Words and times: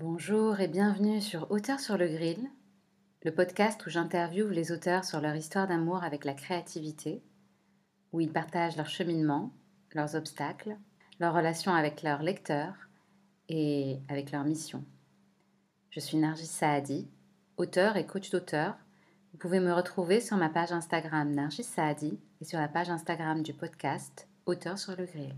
Bonjour 0.00 0.60
et 0.60 0.68
bienvenue 0.68 1.20
sur 1.20 1.50
Auteurs 1.50 1.80
sur 1.80 1.98
le 1.98 2.06
Grill, 2.06 2.48
le 3.24 3.34
podcast 3.34 3.84
où 3.84 3.90
j'interviewe 3.90 4.48
les 4.48 4.70
auteurs 4.70 5.04
sur 5.04 5.20
leur 5.20 5.34
histoire 5.34 5.66
d'amour 5.66 6.04
avec 6.04 6.24
la 6.24 6.34
créativité, 6.34 7.20
où 8.12 8.20
ils 8.20 8.30
partagent 8.30 8.76
leur 8.76 8.86
cheminement, 8.86 9.52
leurs 9.94 10.14
obstacles, 10.14 10.76
leurs 11.18 11.34
relations 11.34 11.74
avec 11.74 12.04
leurs 12.04 12.22
lecteurs 12.22 12.76
et 13.48 13.98
avec 14.08 14.30
leur 14.30 14.44
mission. 14.44 14.84
Je 15.90 15.98
suis 15.98 16.16
Nargis 16.16 16.46
Saadi, 16.46 17.08
auteur 17.56 17.96
et 17.96 18.06
coach 18.06 18.30
d'auteur. 18.30 18.76
Vous 19.32 19.38
pouvez 19.38 19.58
me 19.58 19.72
retrouver 19.72 20.20
sur 20.20 20.36
ma 20.36 20.48
page 20.48 20.70
Instagram 20.70 21.28
Nargis 21.32 21.64
Saadi 21.64 22.20
et 22.40 22.44
sur 22.44 22.60
la 22.60 22.68
page 22.68 22.88
Instagram 22.88 23.42
du 23.42 23.52
podcast 23.52 24.28
Auteurs 24.46 24.78
sur 24.78 24.94
le 24.94 25.06
Grill. 25.06 25.34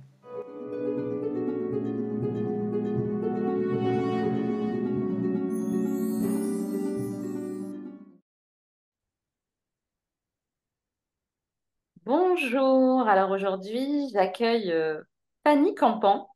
Bonjour, 12.41 13.07
alors 13.07 13.31
aujourd'hui 13.31 14.09
j'accueille 14.13 14.73
euh, 14.73 15.03
Fanny 15.45 15.75
Campan. 15.75 16.27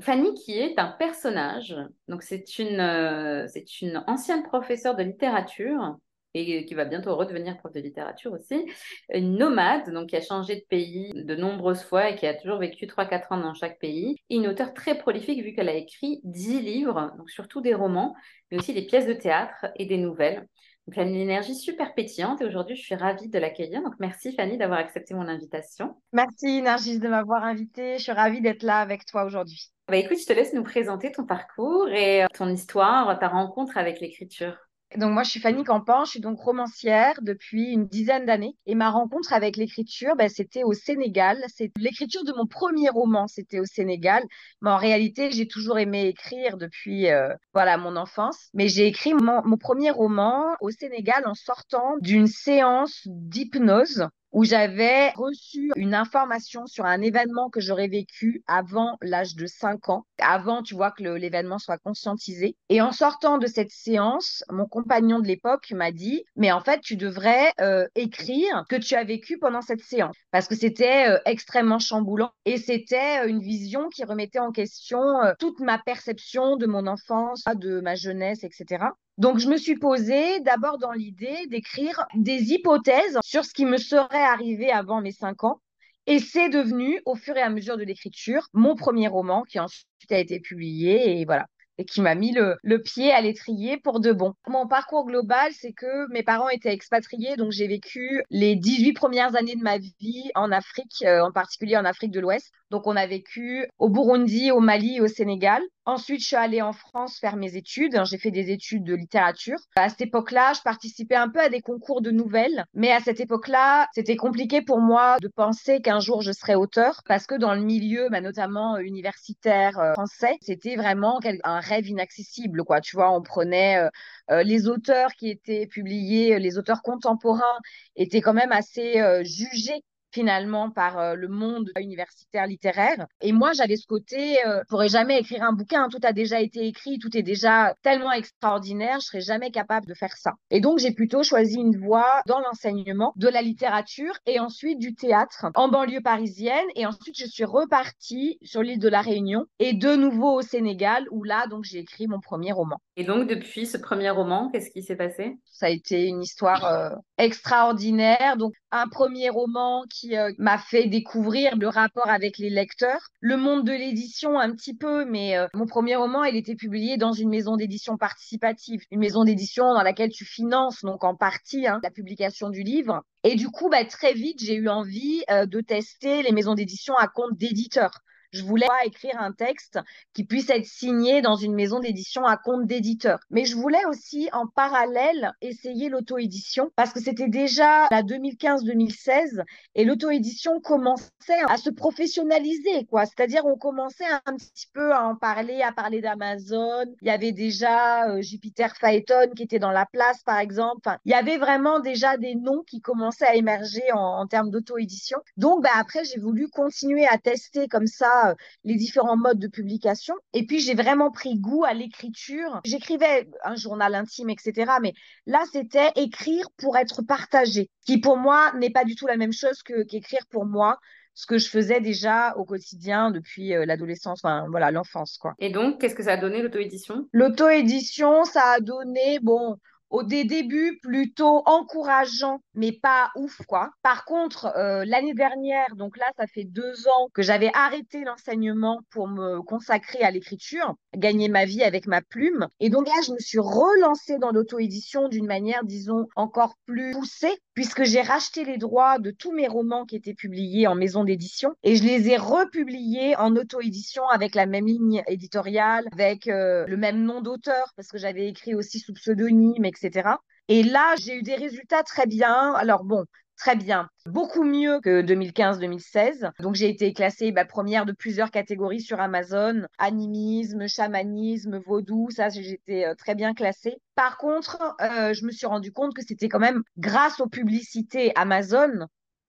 Fanny 0.00 0.34
qui 0.34 0.58
est 0.58 0.78
un 0.78 0.88
personnage, 0.88 1.74
donc 2.08 2.22
c'est 2.22 2.58
une, 2.58 2.80
euh, 2.80 3.46
c'est 3.48 3.80
une 3.80 4.04
ancienne 4.06 4.42
professeure 4.42 4.94
de 4.94 5.02
littérature 5.02 5.96
et 6.34 6.66
qui 6.66 6.74
va 6.74 6.84
bientôt 6.84 7.16
redevenir 7.16 7.56
prof 7.56 7.72
de 7.72 7.80
littérature 7.80 8.32
aussi, 8.32 8.66
une 9.14 9.38
nomade, 9.38 9.90
donc 9.90 10.10
qui 10.10 10.16
a 10.16 10.20
changé 10.20 10.56
de 10.56 10.64
pays 10.68 11.12
de 11.14 11.34
nombreuses 11.34 11.82
fois 11.82 12.10
et 12.10 12.16
qui 12.16 12.26
a 12.26 12.34
toujours 12.34 12.58
vécu 12.58 12.86
3-4 12.86 13.32
ans 13.32 13.38
dans 13.38 13.54
chaque 13.54 13.78
pays, 13.78 14.16
et 14.28 14.36
une 14.36 14.46
auteure 14.46 14.74
très 14.74 14.98
prolifique 14.98 15.42
vu 15.42 15.54
qu'elle 15.54 15.70
a 15.70 15.74
écrit 15.74 16.20
10 16.24 16.60
livres, 16.60 17.14
surtout 17.28 17.62
des 17.62 17.72
romans, 17.72 18.14
mais 18.50 18.58
aussi 18.58 18.74
des 18.74 18.84
pièces 18.84 19.06
de 19.06 19.14
théâtre 19.14 19.66
et 19.76 19.86
des 19.86 19.96
nouvelles. 19.96 20.46
Donc, 20.86 20.98
elle 20.98 21.08
a 21.08 21.10
une 21.10 21.16
énergie 21.16 21.56
super 21.56 21.94
pétillante 21.94 22.40
et 22.40 22.44
aujourd'hui, 22.44 22.76
je 22.76 22.82
suis 22.82 22.94
ravie 22.94 23.28
de 23.28 23.38
l'accueillir. 23.38 23.82
Donc, 23.82 23.94
merci 23.98 24.32
Fanny 24.32 24.56
d'avoir 24.56 24.78
accepté 24.78 25.14
mon 25.14 25.26
invitation. 25.26 25.96
Merci 26.12 26.62
Nargis 26.62 27.00
de 27.00 27.08
m'avoir 27.08 27.42
invitée. 27.42 27.98
Je 27.98 28.04
suis 28.04 28.12
ravie 28.12 28.40
d'être 28.40 28.62
là 28.62 28.78
avec 28.78 29.04
toi 29.04 29.24
aujourd'hui. 29.24 29.72
Bah, 29.88 29.96
écoute, 29.96 30.18
je 30.20 30.26
te 30.26 30.32
laisse 30.32 30.52
nous 30.52 30.62
présenter 30.62 31.12
ton 31.12 31.24
parcours 31.24 31.88
et 31.88 32.24
euh, 32.24 32.26
ton 32.34 32.48
histoire, 32.48 33.18
ta 33.18 33.28
rencontre 33.28 33.76
avec 33.76 34.00
l'écriture. 34.00 34.65
Donc 34.94 35.12
moi, 35.12 35.24
je 35.24 35.30
suis 35.30 35.40
Fanny 35.40 35.64
Campan, 35.64 36.04
je 36.04 36.12
suis 36.12 36.20
donc 36.20 36.38
romancière 36.40 37.18
depuis 37.20 37.72
une 37.72 37.86
dizaine 37.86 38.24
d'années. 38.24 38.56
Et 38.66 38.76
ma 38.76 38.90
rencontre 38.90 39.32
avec 39.32 39.56
l'écriture, 39.56 40.14
ben, 40.16 40.28
c'était 40.28 40.62
au 40.62 40.72
Sénégal. 40.72 41.38
C'est 41.48 41.72
l'écriture 41.76 42.24
de 42.24 42.32
mon 42.32 42.46
premier 42.46 42.88
roman, 42.88 43.26
c'était 43.26 43.58
au 43.58 43.64
Sénégal. 43.64 44.22
Mais 44.62 44.70
en 44.70 44.76
réalité, 44.76 45.30
j'ai 45.32 45.48
toujours 45.48 45.78
aimé 45.78 46.06
écrire 46.06 46.56
depuis 46.56 47.08
euh, 47.08 47.28
voilà 47.52 47.78
mon 47.78 47.96
enfance. 47.96 48.48
Mais 48.54 48.68
j'ai 48.68 48.86
écrit 48.86 49.12
mon, 49.12 49.42
mon 49.44 49.56
premier 49.56 49.90
roman 49.90 50.44
au 50.60 50.70
Sénégal 50.70 51.26
en 51.26 51.34
sortant 51.34 51.96
d'une 52.00 52.28
séance 52.28 53.02
d'hypnose 53.06 54.06
où 54.36 54.44
j'avais 54.44 55.12
reçu 55.12 55.72
une 55.76 55.94
information 55.94 56.66
sur 56.66 56.84
un 56.84 57.00
événement 57.00 57.48
que 57.48 57.58
j'aurais 57.58 57.88
vécu 57.88 58.42
avant 58.46 58.98
l'âge 59.00 59.34
de 59.34 59.46
5 59.46 59.88
ans, 59.88 60.04
avant, 60.18 60.62
tu 60.62 60.74
vois, 60.74 60.90
que 60.90 61.02
l'événement 61.02 61.58
soit 61.58 61.78
conscientisé. 61.78 62.54
Et 62.68 62.82
en 62.82 62.92
sortant 62.92 63.38
de 63.38 63.46
cette 63.46 63.70
séance, 63.70 64.44
mon 64.50 64.66
compagnon 64.66 65.20
de 65.20 65.26
l'époque 65.26 65.70
m'a 65.70 65.90
dit, 65.90 66.22
mais 66.36 66.52
en 66.52 66.60
fait, 66.60 66.82
tu 66.82 66.96
devrais 66.96 67.50
euh, 67.62 67.86
écrire 67.94 68.64
ce 68.68 68.76
que 68.76 68.82
tu 68.82 68.94
as 68.94 69.04
vécu 69.04 69.38
pendant 69.38 69.62
cette 69.62 69.80
séance, 69.80 70.14
parce 70.32 70.48
que 70.48 70.54
c'était 70.54 71.08
euh, 71.08 71.18
extrêmement 71.24 71.78
chamboulant 71.78 72.32
et 72.44 72.58
c'était 72.58 73.20
euh, 73.22 73.28
une 73.28 73.40
vision 73.40 73.88
qui 73.88 74.04
remettait 74.04 74.38
en 74.38 74.52
question 74.52 75.00
toute 75.38 75.60
ma 75.60 75.78
perception 75.78 76.58
de 76.58 76.66
mon 76.66 76.86
enfance, 76.86 77.42
de 77.54 77.80
ma 77.80 77.94
jeunesse, 77.94 78.44
etc. 78.44 78.84
Donc, 79.18 79.38
je 79.38 79.48
me 79.48 79.56
suis 79.56 79.76
posée 79.76 80.40
d'abord 80.40 80.78
dans 80.78 80.92
l'idée 80.92 81.46
d'écrire 81.48 82.06
des 82.14 82.52
hypothèses 82.52 83.18
sur 83.22 83.44
ce 83.44 83.52
qui 83.54 83.64
me 83.64 83.78
serait 83.78 84.22
arrivé 84.22 84.70
avant 84.70 85.00
mes 85.00 85.12
cinq 85.12 85.44
ans. 85.44 85.60
Et 86.06 86.18
c'est 86.18 86.48
devenu, 86.48 87.00
au 87.04 87.14
fur 87.14 87.36
et 87.36 87.42
à 87.42 87.50
mesure 87.50 87.76
de 87.76 87.82
l'écriture, 87.82 88.48
mon 88.52 88.76
premier 88.76 89.08
roman 89.08 89.42
qui 89.42 89.58
ensuite 89.58 89.86
a 90.10 90.18
été 90.18 90.38
publié. 90.38 91.20
Et 91.20 91.24
voilà 91.24 91.46
et 91.78 91.84
qui 91.84 92.00
m'a 92.00 92.14
mis 92.14 92.32
le, 92.32 92.82
pied 92.82 93.12
à 93.12 93.20
l'étrier 93.20 93.76
pour 93.76 94.00
de 94.00 94.12
bon. 94.12 94.34
Mon 94.46 94.66
parcours 94.66 95.06
global, 95.06 95.52
c'est 95.52 95.72
que 95.72 96.10
mes 96.12 96.22
parents 96.22 96.48
étaient 96.48 96.72
expatriés, 96.72 97.36
donc 97.36 97.52
j'ai 97.52 97.66
vécu 97.66 98.22
les 98.30 98.56
18 98.56 98.92
premières 98.94 99.36
années 99.36 99.56
de 99.56 99.62
ma 99.62 99.78
vie 99.78 100.30
en 100.34 100.52
Afrique, 100.52 101.02
euh, 101.02 101.20
en 101.20 101.32
particulier 101.32 101.76
en 101.76 101.84
Afrique 101.84 102.12
de 102.12 102.20
l'Ouest. 102.20 102.50
Donc 102.70 102.86
on 102.86 102.96
a 102.96 103.06
vécu 103.06 103.66
au 103.78 103.88
Burundi, 103.88 104.50
au 104.50 104.60
Mali 104.60 105.00
au 105.00 105.08
Sénégal. 105.08 105.62
Ensuite, 105.88 106.20
je 106.20 106.26
suis 106.26 106.36
allée 106.36 106.62
en 106.62 106.72
France 106.72 107.18
faire 107.20 107.36
mes 107.36 107.54
études. 107.54 107.96
J'ai 108.06 108.18
fait 108.18 108.32
des 108.32 108.50
études 108.50 108.82
de 108.82 108.94
littérature. 108.94 109.58
À 109.76 109.88
cette 109.88 110.00
époque-là, 110.00 110.52
je 110.56 110.60
participais 110.62 111.14
un 111.14 111.28
peu 111.28 111.38
à 111.38 111.48
des 111.48 111.60
concours 111.60 112.02
de 112.02 112.10
nouvelles. 112.10 112.64
Mais 112.74 112.90
à 112.90 112.98
cette 112.98 113.20
époque-là, 113.20 113.86
c'était 113.94 114.16
compliqué 114.16 114.62
pour 114.62 114.80
moi 114.80 115.16
de 115.20 115.28
penser 115.28 115.80
qu'un 115.80 116.00
jour 116.00 116.22
je 116.22 116.32
serais 116.32 116.56
auteur 116.56 117.02
parce 117.06 117.28
que 117.28 117.36
dans 117.36 117.54
le 117.54 117.60
milieu, 117.60 118.08
bah, 118.10 118.20
notamment 118.20 118.74
euh, 118.74 118.80
universitaire 118.80 119.78
euh, 119.78 119.92
français, 119.92 120.36
c'était 120.40 120.74
vraiment 120.74 121.20
un 121.44 121.60
rêve 121.60 121.86
inaccessible. 121.86 122.64
Quoi. 122.64 122.80
Tu 122.80 122.96
vois, 122.96 123.16
on 123.16 123.22
prenait 123.22 123.88
euh, 124.30 124.42
les 124.42 124.66
auteurs 124.66 125.12
qui 125.12 125.30
étaient 125.30 125.68
publiés, 125.68 126.40
les 126.40 126.58
auteurs 126.58 126.82
contemporains 126.82 127.60
étaient 127.94 128.20
quand 128.20 128.34
même 128.34 128.50
assez 128.50 129.00
jugés 129.22 129.84
finalement 130.12 130.70
par 130.70 130.98
euh, 130.98 131.14
le 131.14 131.28
monde 131.28 131.70
universitaire 131.78 132.46
littéraire. 132.46 133.06
Et 133.20 133.32
moi, 133.32 133.52
j'avais 133.52 133.76
ce 133.76 133.86
côté, 133.86 134.38
euh, 134.46 134.60
je 134.62 134.68
pourrais 134.68 134.88
jamais 134.88 135.18
écrire 135.20 135.42
un 135.42 135.52
bouquin, 135.52 135.88
tout 135.88 136.00
a 136.02 136.12
déjà 136.12 136.40
été 136.40 136.66
écrit, 136.66 136.98
tout 136.98 137.16
est 137.16 137.22
déjà 137.22 137.74
tellement 137.82 138.12
extraordinaire, 138.12 139.00
je 139.00 139.06
serais 139.06 139.20
jamais 139.20 139.50
capable 139.50 139.86
de 139.86 139.94
faire 139.94 140.16
ça. 140.16 140.32
Et 140.50 140.60
donc, 140.60 140.78
j'ai 140.78 140.92
plutôt 140.92 141.22
choisi 141.22 141.56
une 141.56 141.76
voie 141.76 142.22
dans 142.26 142.40
l'enseignement 142.40 143.12
de 143.16 143.28
la 143.28 143.42
littérature 143.42 144.14
et 144.26 144.40
ensuite 144.40 144.78
du 144.78 144.94
théâtre 144.94 145.46
en 145.54 145.68
banlieue 145.68 146.00
parisienne. 146.02 146.66
Et 146.74 146.86
ensuite, 146.86 147.18
je 147.18 147.26
suis 147.26 147.44
repartie 147.44 148.38
sur 148.42 148.62
l'île 148.62 148.78
de 148.78 148.88
la 148.88 149.00
Réunion 149.00 149.46
et 149.58 149.74
de 149.74 149.94
nouveau 149.96 150.38
au 150.38 150.42
Sénégal 150.42 151.06
où 151.10 151.24
là, 151.24 151.46
donc, 151.48 151.64
j'ai 151.64 151.78
écrit 151.78 152.06
mon 152.06 152.20
premier 152.20 152.52
roman. 152.52 152.78
Et 152.96 153.04
donc, 153.04 153.28
depuis 153.28 153.66
ce 153.66 153.76
premier 153.76 154.10
roman, 154.10 154.48
qu'est-ce 154.50 154.70
qui 154.70 154.82
s'est 154.82 154.96
passé? 154.96 155.36
Ça 155.44 155.66
a 155.66 155.70
été 155.70 156.06
une 156.06 156.22
histoire 156.22 156.64
euh, 156.64 156.90
extraordinaire. 157.18 158.36
Donc, 158.36 158.54
un 158.76 158.88
premier 158.88 159.30
roman 159.30 159.84
qui 159.88 160.16
euh, 160.16 160.32
m'a 160.38 160.58
fait 160.58 160.86
découvrir 160.86 161.56
le 161.56 161.68
rapport 161.68 162.08
avec 162.08 162.38
les 162.38 162.50
lecteurs, 162.50 163.10
le 163.20 163.36
monde 163.36 163.64
de 163.64 163.72
l'édition 163.72 164.38
un 164.38 164.52
petit 164.52 164.74
peu, 164.74 165.04
mais 165.04 165.36
euh, 165.36 165.46
mon 165.54 165.66
premier 165.66 165.96
roman, 165.96 166.24
il 166.24 166.36
était 166.36 166.54
publié 166.54 166.96
dans 166.96 167.12
une 167.12 167.28
maison 167.28 167.56
d'édition 167.56 167.96
participative, 167.96 168.82
une 168.90 169.00
maison 169.00 169.24
d'édition 169.24 169.74
dans 169.74 169.82
laquelle 169.82 170.10
tu 170.10 170.24
finances 170.24 170.82
donc 170.82 171.04
en 171.04 171.14
partie 171.14 171.66
hein, 171.66 171.80
la 171.82 171.90
publication 171.90 172.50
du 172.50 172.62
livre. 172.62 173.02
Et 173.24 173.34
du 173.34 173.48
coup, 173.48 173.68
bah, 173.68 173.84
très 173.84 174.12
vite, 174.12 174.42
j'ai 174.42 174.54
eu 174.54 174.68
envie 174.68 175.24
de 175.28 175.60
tester 175.60 176.22
les 176.22 176.32
maisons 176.32 176.54
d'édition 176.54 176.94
à 176.96 177.08
compte 177.08 177.36
d'éditeurs. 177.36 178.02
Je 178.32 178.42
voulais 178.42 178.66
écrire 178.84 179.20
un 179.20 179.32
texte 179.32 179.78
qui 180.14 180.24
puisse 180.24 180.50
être 180.50 180.66
signé 180.66 181.22
dans 181.22 181.36
une 181.36 181.54
maison 181.54 181.80
d'édition 181.80 182.24
à 182.24 182.36
compte 182.36 182.66
d'éditeur. 182.66 183.18
Mais 183.30 183.44
je 183.44 183.56
voulais 183.56 183.84
aussi 183.86 184.28
en 184.32 184.46
parallèle 184.46 185.32
essayer 185.40 185.88
l'auto-édition 185.88 186.70
parce 186.76 186.92
que 186.92 187.00
c'était 187.00 187.28
déjà 187.28 187.86
la 187.90 188.02
2015-2016 188.02 189.42
et 189.74 189.84
l'auto-édition 189.84 190.60
commençait 190.60 191.42
à 191.48 191.56
se 191.56 191.70
professionnaliser, 191.70 192.86
quoi. 192.90 193.04
C'est-à-dire, 193.06 193.44
on 193.46 193.56
commençait 193.56 194.04
un 194.26 194.36
petit 194.36 194.68
peu 194.72 194.92
à 194.92 195.04
en 195.04 195.16
parler, 195.16 195.62
à 195.62 195.72
parler 195.72 196.00
d'Amazon. 196.00 196.84
Il 197.02 197.08
y 197.08 197.10
avait 197.10 197.32
déjà 197.32 198.08
euh, 198.08 198.22
Jupiter 198.22 198.76
Phaeton 198.76 199.30
qui 199.34 199.42
était 199.42 199.58
dans 199.58 199.70
la 199.70 199.86
place, 199.86 200.22
par 200.24 200.38
exemple. 200.38 200.88
il 201.04 201.12
y 201.12 201.14
avait 201.14 201.38
vraiment 201.38 201.80
déjà 201.80 202.16
des 202.16 202.34
noms 202.34 202.62
qui 202.66 202.80
commençaient 202.80 203.26
à 203.26 203.34
émerger 203.34 203.82
en, 203.92 204.26
termes 204.26 204.50
d'auto-édition. 204.50 205.18
Donc, 205.36 205.62
bah, 205.62 205.70
après, 205.76 206.04
j'ai 206.04 206.20
voulu 206.20 206.48
continuer 206.48 207.06
à 207.06 207.18
tester 207.18 207.68
comme 207.68 207.86
ça 207.86 208.15
euh, 208.24 208.34
les 208.64 208.76
différents 208.76 209.16
modes 209.16 209.38
de 209.38 209.48
publication. 209.48 210.14
Et 210.32 210.46
puis, 210.46 210.60
j'ai 210.60 210.74
vraiment 210.74 211.10
pris 211.10 211.38
goût 211.38 211.64
à 211.64 211.74
l'écriture. 211.74 212.60
J'écrivais 212.64 213.28
un 213.44 213.56
journal 213.56 213.94
intime, 213.94 214.30
etc. 214.30 214.72
Mais 214.82 214.94
là, 215.26 215.42
c'était 215.52 215.90
écrire 215.96 216.46
pour 216.56 216.76
être 216.76 217.02
partagé, 217.02 217.70
qui 217.86 217.98
pour 217.98 218.16
moi 218.16 218.52
n'est 218.54 218.70
pas 218.70 218.84
du 218.84 218.94
tout 218.94 219.06
la 219.06 219.16
même 219.16 219.32
chose 219.32 219.62
que 219.62 219.82
qu'écrire 219.84 220.26
pour 220.30 220.46
moi 220.46 220.78
ce 221.16 221.26
que 221.26 221.38
je 221.38 221.48
faisais 221.48 221.80
déjà 221.80 222.36
au 222.36 222.44
quotidien 222.44 223.10
depuis 223.10 223.54
euh, 223.54 223.64
l'adolescence, 223.64 224.20
enfin 224.22 224.46
voilà, 224.50 224.70
l'enfance 224.70 225.16
quoi. 225.16 225.34
Et 225.38 225.50
donc, 225.50 225.80
qu'est-ce 225.80 225.94
que 225.94 226.02
ça 226.02 226.12
a 226.12 226.16
donné 226.18 226.42
l'auto-édition? 226.42 227.08
L'auto-édition, 227.12 228.24
ça 228.24 228.42
a 228.56 228.60
donné, 228.60 229.18
bon, 229.20 229.56
au 229.90 230.02
des 230.02 230.24
débuts 230.24 230.78
plutôt 230.82 231.42
encourageants, 231.46 232.40
mais 232.54 232.72
pas 232.72 233.10
ouf, 233.16 233.40
quoi. 233.46 233.70
Par 233.82 234.04
contre, 234.04 234.46
euh, 234.56 234.84
l'année 234.84 235.14
dernière, 235.14 235.74
donc 235.76 235.96
là, 235.96 236.06
ça 236.16 236.26
fait 236.26 236.44
deux 236.44 236.88
ans 236.88 237.08
que 237.14 237.22
j'avais 237.22 237.50
arrêté 237.54 238.04
l'enseignement 238.04 238.80
pour 238.90 239.08
me 239.08 239.40
consacrer 239.42 240.02
à 240.02 240.10
l'écriture, 240.10 240.74
gagner 240.96 241.28
ma 241.28 241.44
vie 241.44 241.62
avec 241.62 241.86
ma 241.86 242.02
plume. 242.02 242.48
Et 242.60 242.70
donc 242.70 242.86
là, 242.86 242.94
je 243.06 243.12
me 243.12 243.18
suis 243.18 243.38
relancée 243.38 244.18
dans 244.18 244.30
l'auto-édition 244.30 245.08
d'une 245.08 245.26
manière, 245.26 245.64
disons, 245.64 246.06
encore 246.16 246.54
plus 246.66 246.92
poussée 246.92 247.36
puisque 247.56 247.84
j'ai 247.84 248.02
racheté 248.02 248.44
les 248.44 248.58
droits 248.58 248.98
de 248.98 249.10
tous 249.10 249.32
mes 249.32 249.48
romans 249.48 249.86
qui 249.86 249.96
étaient 249.96 250.14
publiés 250.14 250.66
en 250.66 250.74
maison 250.74 251.04
d'édition 251.04 251.54
et 251.62 251.74
je 251.74 251.82
les 251.82 252.10
ai 252.10 252.18
republiés 252.18 253.16
en 253.16 253.34
auto-édition 253.34 254.06
avec 254.08 254.34
la 254.34 254.44
même 254.44 254.66
ligne 254.66 255.02
éditoriale, 255.08 255.86
avec 255.92 256.28
euh, 256.28 256.66
le 256.68 256.76
même 256.76 257.02
nom 257.02 257.22
d'auteur, 257.22 257.72
parce 257.74 257.88
que 257.88 257.96
j'avais 257.96 258.28
écrit 258.28 258.54
aussi 258.54 258.78
sous 258.78 258.92
pseudonyme, 258.92 259.64
etc. 259.64 260.10
Et 260.48 260.62
là, 260.62 260.94
j'ai 261.00 261.16
eu 261.16 261.22
des 261.22 261.34
résultats 261.34 261.82
très 261.82 262.06
bien. 262.06 262.52
Alors 262.52 262.84
bon, 262.84 263.04
très 263.36 263.56
bien, 263.56 263.88
beaucoup 264.06 264.44
mieux 264.44 264.80
que 264.80 265.02
2015-2016. 265.02 266.30
Donc 266.40 266.54
j'ai 266.54 266.68
été 266.68 266.92
classée 266.92 267.32
bah, 267.32 267.44
première 267.44 267.86
de 267.86 267.92
plusieurs 267.92 268.30
catégories 268.30 268.80
sur 268.80 269.00
Amazon, 269.00 269.66
animisme, 269.78 270.66
chamanisme, 270.66 271.58
vaudou, 271.58 272.08
ça 272.10 272.28
j'étais 272.28 272.86
euh, 272.86 272.94
très 272.94 273.14
bien 273.14 273.34
classée. 273.34 273.76
Par 273.94 274.18
contre, 274.18 274.76
euh, 274.80 275.12
je 275.12 275.24
me 275.24 275.30
suis 275.30 275.46
rendu 275.46 275.72
compte 275.72 275.94
que 275.94 276.02
c'était 276.02 276.28
quand 276.28 276.38
même 276.38 276.62
grâce 276.78 277.20
aux 277.20 277.28
publicités 277.28 278.12
Amazon 278.16 278.86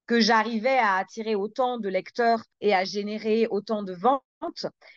que 0.08 0.20
j'arrivais 0.22 0.78
à 0.78 0.96
attirer 0.96 1.36
autant 1.36 1.78
de 1.78 1.90
lecteurs 1.90 2.42
et 2.62 2.74
à 2.74 2.86
générer 2.86 3.48
autant 3.52 3.84
de 3.84 3.94
ventes. 3.94 4.22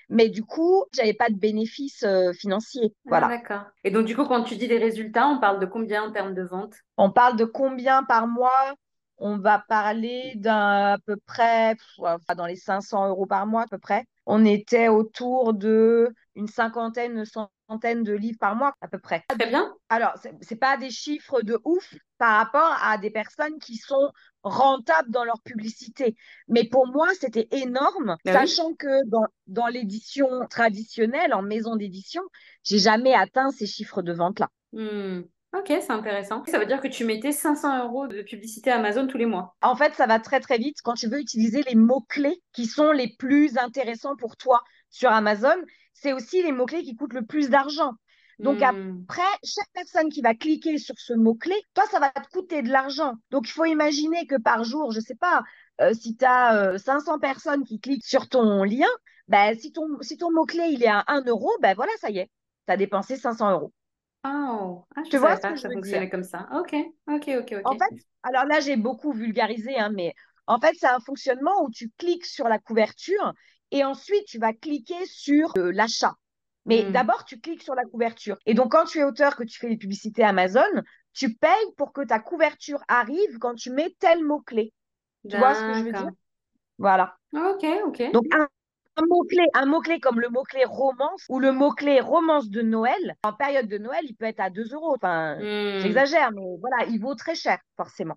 Mais 0.08 0.28
du 0.28 0.44
coup, 0.44 0.84
j'avais 0.92 1.14
pas 1.14 1.28
de 1.28 1.34
bénéfices 1.34 2.04
euh, 2.04 2.32
financiers. 2.32 2.94
Ah, 3.10 3.28
d'accord. 3.28 3.64
Et 3.84 3.90
donc, 3.90 4.06
du 4.06 4.14
coup, 4.14 4.24
quand 4.24 4.44
tu 4.44 4.56
dis 4.56 4.68
des 4.68 4.78
résultats, 4.78 5.26
on 5.26 5.40
parle 5.40 5.58
de 5.58 5.66
combien 5.66 6.04
en 6.04 6.12
termes 6.12 6.34
de 6.34 6.42
ventes? 6.42 6.74
On 6.96 7.10
parle 7.10 7.36
de 7.36 7.44
combien 7.44 8.04
par 8.04 8.28
mois? 8.28 8.74
On 9.20 9.38
va 9.38 9.58
parler 9.58 10.32
d'un 10.36 10.94
à 10.94 10.98
peu 11.04 11.16
près, 11.26 11.76
dans 12.36 12.46
les 12.46 12.56
500 12.56 13.08
euros 13.08 13.26
par 13.26 13.46
mois 13.46 13.62
à 13.62 13.66
peu 13.66 13.78
près. 13.78 14.06
On 14.24 14.44
était 14.44 14.88
autour 14.88 15.52
de 15.52 16.12
une 16.34 16.48
cinquantaine, 16.48 17.18
une 17.18 17.24
centaine 17.26 18.02
de 18.02 18.14
livres 18.14 18.38
par 18.40 18.56
mois 18.56 18.72
à 18.80 18.88
peu 18.88 18.98
près. 18.98 19.24
Très 19.28 19.46
bien. 19.46 19.74
Alors, 19.90 20.14
c'est 20.40 20.56
pas 20.56 20.78
des 20.78 20.90
chiffres 20.90 21.42
de 21.42 21.60
ouf 21.64 21.94
par 22.16 22.38
rapport 22.38 22.76
à 22.82 22.96
des 22.96 23.10
personnes 23.10 23.58
qui 23.58 23.76
sont 23.76 24.10
rentables 24.42 25.10
dans 25.10 25.24
leur 25.24 25.40
publicité. 25.42 26.16
Mais 26.48 26.64
pour 26.64 26.86
moi, 26.86 27.08
c'était 27.18 27.48
énorme, 27.50 28.16
Ben 28.24 28.32
sachant 28.32 28.72
que 28.74 29.06
dans, 29.08 29.26
dans 29.46 29.66
l'édition 29.66 30.28
traditionnelle, 30.48 31.34
en 31.34 31.42
maison 31.42 31.76
d'édition, 31.76 32.22
j'ai 32.62 32.78
jamais 32.78 33.14
atteint 33.14 33.50
ces 33.50 33.66
chiffres 33.66 34.02
de 34.02 34.12
vente-là. 34.12 34.48
Hmm. 34.72 35.22
Ok, 35.52 35.66
c'est 35.66 35.90
intéressant. 35.90 36.44
Ça 36.46 36.58
veut 36.60 36.66
dire 36.66 36.80
que 36.80 36.86
tu 36.86 37.04
mettais 37.04 37.32
500 37.32 37.84
euros 37.84 38.06
de 38.06 38.22
publicité 38.22 38.70
Amazon 38.70 39.06
tous 39.08 39.18
les 39.18 39.26
mois. 39.26 39.56
En 39.62 39.74
fait, 39.74 39.94
ça 39.94 40.06
va 40.06 40.20
très 40.20 40.38
très 40.40 40.58
vite 40.58 40.76
quand 40.84 40.94
tu 40.94 41.08
veux 41.08 41.18
utiliser 41.20 41.62
les 41.64 41.74
mots-clés 41.74 42.40
qui 42.52 42.66
sont 42.66 42.92
les 42.92 43.14
plus 43.18 43.58
intéressants 43.58 44.16
pour 44.16 44.36
toi 44.36 44.62
sur 44.90 45.10
Amazon. 45.10 45.56
C'est 45.92 46.12
aussi 46.12 46.42
les 46.42 46.52
mots-clés 46.52 46.82
qui 46.84 46.94
coûtent 46.94 47.14
le 47.14 47.26
plus 47.26 47.50
d'argent. 47.50 47.94
Donc 48.38 48.62
Hmm. 48.62 48.62
après, 48.62 49.22
chaque 49.44 49.68
personne 49.74 50.08
qui 50.08 50.22
va 50.22 50.34
cliquer 50.34 50.78
sur 50.78 50.94
ce 50.98 51.12
mot-clé, 51.14 51.54
toi, 51.74 51.84
ça 51.90 51.98
va 51.98 52.10
te 52.10 52.28
coûter 52.30 52.62
de 52.62 52.70
l'argent. 52.70 53.14
Donc 53.30 53.48
il 53.48 53.52
faut 53.52 53.64
imaginer 53.64 54.26
que 54.28 54.36
par 54.40 54.62
jour, 54.64 54.92
je 54.92 55.00
sais 55.00 55.16
pas, 55.16 55.42
euh, 55.80 55.92
si 55.94 56.16
tu 56.16 56.24
as 56.24 56.78
500 56.78 57.18
personnes 57.18 57.64
qui 57.64 57.80
cliquent 57.80 58.06
sur 58.06 58.28
ton 58.28 58.62
lien, 58.62 58.86
ben, 59.28 59.58
si 59.58 59.72
ton, 59.72 59.82
si 60.00 60.16
ton 60.16 60.30
mot-clé 60.32 60.68
il 60.70 60.82
est 60.84 60.86
à 60.88 61.04
1 61.08 61.22
euro, 61.26 61.50
ben 61.60 61.74
voilà, 61.74 61.92
ça 62.00 62.08
y 62.10 62.18
est, 62.18 62.30
tu 62.66 62.72
as 62.72 62.76
dépensé 62.76 63.16
500 63.16 63.50
euros. 63.50 63.72
Oh, 64.24 64.86
ah, 64.96 65.02
je 65.04 65.10
Tu 65.10 65.18
ne 65.18 65.18
vois 65.18 65.36
pas 65.40 65.52
que 65.52 65.60
ça 65.60 65.70
dire? 65.70 65.70
fonctionnait 65.70 66.08
comme 66.08 66.22
ça. 66.24 66.48
Ok, 66.54 66.74
ok, 67.06 67.28
ok, 67.40 67.54
En 67.64 67.72
ok. 67.72 67.74
fait, 67.76 67.90
alors 68.22 68.44
là, 68.46 68.60
j'ai 68.60 68.76
beaucoup 68.76 69.12
vulgarisé, 69.12 69.78
hein, 69.78 69.90
mais 69.94 70.14
en 70.46 70.58
fait, 70.60 70.74
c'est 70.78 70.86
un 70.86 71.00
fonctionnement 71.00 71.62
où 71.62 71.70
tu 71.70 71.90
cliques 71.98 72.26
sur 72.26 72.48
la 72.48 72.58
couverture 72.58 73.32
et 73.70 73.84
ensuite 73.84 74.24
tu 74.26 74.38
vas 74.38 74.52
cliquer 74.52 75.04
sur 75.06 75.52
euh, 75.56 75.70
l'achat. 75.72 76.14
Mais 76.66 76.84
Hmm. 76.84 76.90
d'abord, 76.90 77.24
tu 77.24 77.40
cliques 77.40 77.62
sur 77.62 77.74
la 77.74 77.84
couverture. 77.84 78.36
Et 78.46 78.54
donc, 78.54 78.72
quand 78.72 78.84
tu 78.84 78.98
es 78.98 79.04
auteur, 79.04 79.36
que 79.36 79.44
tu 79.44 79.58
fais 79.58 79.68
les 79.68 79.76
publicités 79.78 80.22
Amazon, 80.24 80.60
tu 81.14 81.34
payes 81.34 81.50
pour 81.76 81.92
que 81.92 82.02
ta 82.02 82.18
couverture 82.20 82.82
arrive 82.88 83.38
quand 83.38 83.54
tu 83.54 83.70
mets 83.70 83.94
tel 83.98 84.24
mot-clé. 84.24 84.72
Tu 85.28 85.38
vois 85.38 85.54
ce 85.54 85.64
que 85.64 85.74
je 85.74 85.84
veux 85.84 85.92
dire? 85.92 86.10
Voilà. 86.78 87.16
Ok, 87.32 87.64
ok. 87.88 88.00
Donc, 88.12 88.26
un, 89.00 89.06
mot-clé, 89.08 89.42
un 89.54 89.66
mot-clé 89.66 90.00
comme 90.00 90.20
le 90.20 90.28
mot-clé 90.28 90.64
romance 90.64 91.24
ou 91.28 91.38
le 91.38 91.52
mot-clé 91.52 92.00
romance 92.00 92.48
de 92.50 92.62
Noël, 92.62 93.16
en 93.22 93.32
période 93.32 93.68
de 93.68 93.78
Noël, 93.78 94.00
il 94.04 94.14
peut 94.16 94.26
être 94.26 94.40
à 94.40 94.50
2 94.50 94.72
euros. 94.74 94.94
Enfin, 94.96 95.38
Hmm. 95.38 95.78
j'exagère, 95.78 96.32
mais 96.32 96.42
voilà, 96.60 96.84
il 96.90 97.00
vaut 97.00 97.14
très 97.14 97.34
cher, 97.34 97.58
forcément. 97.76 98.16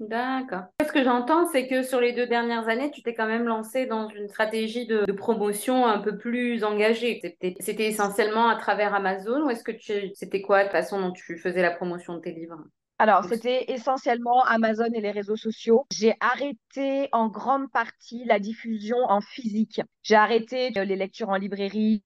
D'accord. 0.00 0.64
Ce 0.84 0.90
que 0.92 1.04
j'entends, 1.04 1.46
c'est 1.46 1.68
que 1.68 1.82
sur 1.84 2.00
les 2.00 2.12
deux 2.12 2.26
dernières 2.26 2.68
années, 2.68 2.90
tu 2.90 3.02
t'es 3.02 3.14
quand 3.14 3.26
même 3.28 3.44
lancé 3.44 3.86
dans 3.86 4.08
une 4.08 4.28
stratégie 4.28 4.84
de, 4.86 5.04
de 5.06 5.12
promotion 5.12 5.86
un 5.86 6.00
peu 6.00 6.18
plus 6.18 6.64
engagée. 6.64 7.20
C'était 7.22 7.54
c'était 7.60 7.86
essentiellement 7.86 8.48
à 8.48 8.56
travers 8.56 8.94
Amazon 8.94 9.44
ou 9.46 9.50
est-ce 9.50 9.62
que 9.62 9.70
tu, 9.70 10.10
c'était 10.14 10.42
quoi 10.42 10.64
la 10.64 10.70
façon 10.70 11.00
dont 11.00 11.12
tu 11.12 11.38
faisais 11.38 11.62
la 11.62 11.70
promotion 11.70 12.14
de 12.16 12.20
tes 12.20 12.32
livres? 12.32 12.58
Alors, 13.02 13.24
c'était 13.24 13.64
essentiellement 13.72 14.44
Amazon 14.44 14.86
et 14.94 15.00
les 15.00 15.10
réseaux 15.10 15.34
sociaux. 15.34 15.86
J'ai 15.92 16.14
arrêté 16.20 17.08
en 17.10 17.26
grande 17.26 17.68
partie 17.72 18.24
la 18.26 18.38
diffusion 18.38 18.96
en 18.96 19.20
physique. 19.20 19.80
J'ai 20.04 20.14
arrêté 20.14 20.70
euh, 20.76 20.84
les 20.84 20.94
lectures 20.94 21.30
en 21.30 21.34
librairie, 21.34 22.04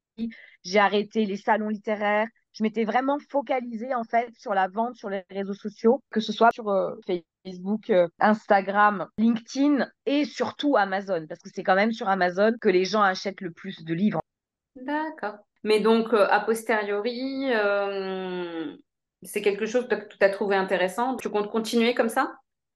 j'ai 0.65 0.79
arrêté 0.79 1.27
les 1.27 1.37
salons 1.37 1.69
littéraires. 1.69 2.29
Je 2.55 2.63
m'étais 2.63 2.85
vraiment 2.85 3.19
focalisée 3.29 3.95
en 3.95 4.05
fait 4.05 4.31
sur 4.39 4.55
la 4.55 4.69
vente 4.69 4.97
sur 4.97 5.11
les 5.11 5.23
réseaux 5.29 5.53
sociaux, 5.53 6.03
que 6.11 6.21
ce 6.21 6.33
soit 6.33 6.51
sur 6.51 6.71
euh, 6.71 6.95
Facebook, 7.45 7.91
euh, 7.91 8.09
Instagram, 8.19 9.07
LinkedIn 9.19 9.91
et 10.07 10.25
surtout 10.25 10.79
Amazon, 10.79 11.27
parce 11.29 11.43
que 11.43 11.51
c'est 11.55 11.63
quand 11.63 11.75
même 11.75 11.93
sur 11.93 12.09
Amazon 12.09 12.53
que 12.59 12.71
les 12.71 12.87
gens 12.87 13.03
achètent 13.03 13.43
le 13.43 13.51
plus 13.51 13.85
de 13.85 13.93
livres. 13.93 14.23
D'accord. 14.77 15.41
Mais 15.67 15.81
donc, 15.81 16.15
euh, 16.15 16.29
a 16.31 16.39
posteriori, 16.39 17.53
euh, 17.53 18.77
c'est 19.27 19.43
quelque 19.43 19.67
chose 19.67 19.87
que 19.89 19.95
tu 19.95 20.17
as 20.21 20.31
trouvé 20.31 20.57
intéressant. 20.57 21.17
Tu 21.17 21.29
comptes 21.29 21.51
continuer 21.51 21.95
comme 21.95 22.09
ça? 22.09 22.33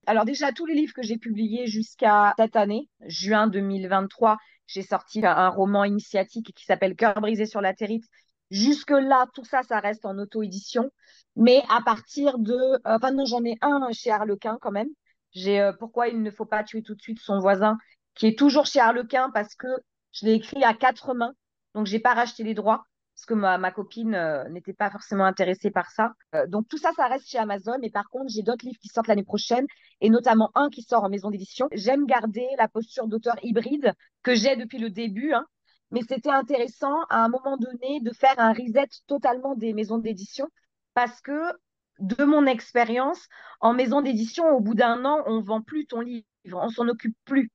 Alors 0.07 0.25
déjà, 0.25 0.53
tous 0.53 0.67
les 0.67 0.75
livres 0.75 0.93
que 0.95 1.03
j'ai 1.03 1.19
publiés 1.19 1.67
jusqu'à 1.67 2.35
cette 2.39 2.57
année, 2.57 2.89
juin 3.07 3.47
2023, 3.47 4.37
j'ai 4.67 4.83
sorti 4.83 5.25
un, 5.25 5.49
roman 5.49 5.85
initiatique 5.85 6.53
qui 6.55 6.65
s'appelle 6.65 6.97
Cœur 6.97 7.15
brisé 7.21 7.47
sur 7.47 7.61
la 7.61 7.75
territe. 7.75 8.05
Jusque-là, 8.51 9.27
tout 9.35 9.45
ça, 9.45 9.63
ça 9.63 9.79
reste 9.79 10.05
en 10.05 10.19
auto-édition. 10.19 10.91
Mais 11.37 11.63
à 11.69 11.83
partir 11.83 12.39
de... 12.39 12.55
euh, 12.55 12.79
Enfin 12.85 13.13
non, 13.13 13.25
j'en 13.25 13.45
ai 13.45 13.57
un 13.61 13.89
chez 13.93 14.11
Harlequin 14.11 14.59
quand 14.61 14.73
même. 14.73 14.89
J'ai 15.33 15.61
euh, 15.61 15.73
Pourquoi 15.79 16.09
il 16.09 16.23
ne 16.23 16.31
faut 16.31 16.47
pas 16.47 16.65
tuer 16.65 16.83
tout 16.83 16.95
de 16.95 17.03
suite 17.03 17.21
son 17.21 17.39
voisin, 17.39 17.79
qui 18.15 18.27
est 18.27 18.39
toujours 18.39 18.67
chez 18.67 18.81
Harlequin 18.81 19.31
parce 19.33 19.55
que 19.55 19.69
je 20.13 20.27
l'ai 20.27 20.35
écrit 20.35 20.65
à 20.65 20.75
quatre 20.75 21.15
mains. 21.15 21.35
Donc, 21.75 21.87
j'ai 21.87 22.01
pas 22.01 22.15
racheté 22.15 22.43
les 22.43 22.55
droits 22.55 22.85
parce 23.21 23.27
que 23.27 23.35
ma, 23.35 23.71
copine 23.71 24.15
euh, 24.15 24.49
n'était 24.49 24.73
pas 24.73 24.91
forcément 24.91 25.27
intéressée 25.27 25.71
par 25.71 25.91
ça. 25.91 26.15
Euh, 26.35 26.47
donc, 26.47 26.67
tout 26.69 26.79
ça, 26.79 26.91
ça 26.97 27.07
reste 27.07 27.29
chez 27.29 27.37
Amazon. 27.37 27.77
Mais 27.83 27.91
par 27.91 28.09
contre, 28.09 28.31
j'ai 28.31 28.43
d'autres 28.43 28.65
livres 28.65 28.79
qui 28.81 28.89
sortent 28.89 29.09
l'année 29.09 29.25
prochaine 29.25 29.67
et 30.01 30.09
notamment 30.09 30.51
un 30.55 30.71
qui 30.71 30.81
sort 30.83 31.05
en 31.05 31.11
maison 31.11 31.31
d'édition. 31.31 31.69
J'aime 31.73 32.07
garder 32.07 32.47
la 32.57 32.67
posture 32.67 33.09
d'auteur 33.09 33.35
hybride 33.43 33.93
que 34.23 34.35
j'ai 34.35 34.57
depuis 34.57 34.79
le 34.79 34.89
début, 34.89 35.35
hein. 35.35 35.45
mais 35.91 36.01
c'était 36.09 36.31
intéressant 36.31 36.97
à 37.11 37.23
un 37.23 37.29
moment 37.29 37.59
donné 37.59 38.01
de 38.01 38.11
faire 38.11 38.39
un 38.39 38.55
reset 38.55 38.89
totalement 39.07 39.55
des 39.55 39.75
maisons 39.75 39.99
d'édition 39.99 40.49
parce 40.95 41.21
que 41.21 41.53
de 41.99 42.25
mon 42.25 42.47
expérience, 42.47 43.29
en 43.61 43.75
maison 43.75 44.01
d'édition, 44.01 44.49
au 44.49 44.61
bout 44.61 44.75
d'un 44.75 45.05
an, 45.05 45.23
on 45.27 45.43
vend 45.43 45.61
plus 45.61 45.85
ton 45.85 46.01
livre, 46.01 46.25
on 46.55 46.71
s'en 46.71 46.89
occupe 46.89 47.17
plus. 47.27 47.51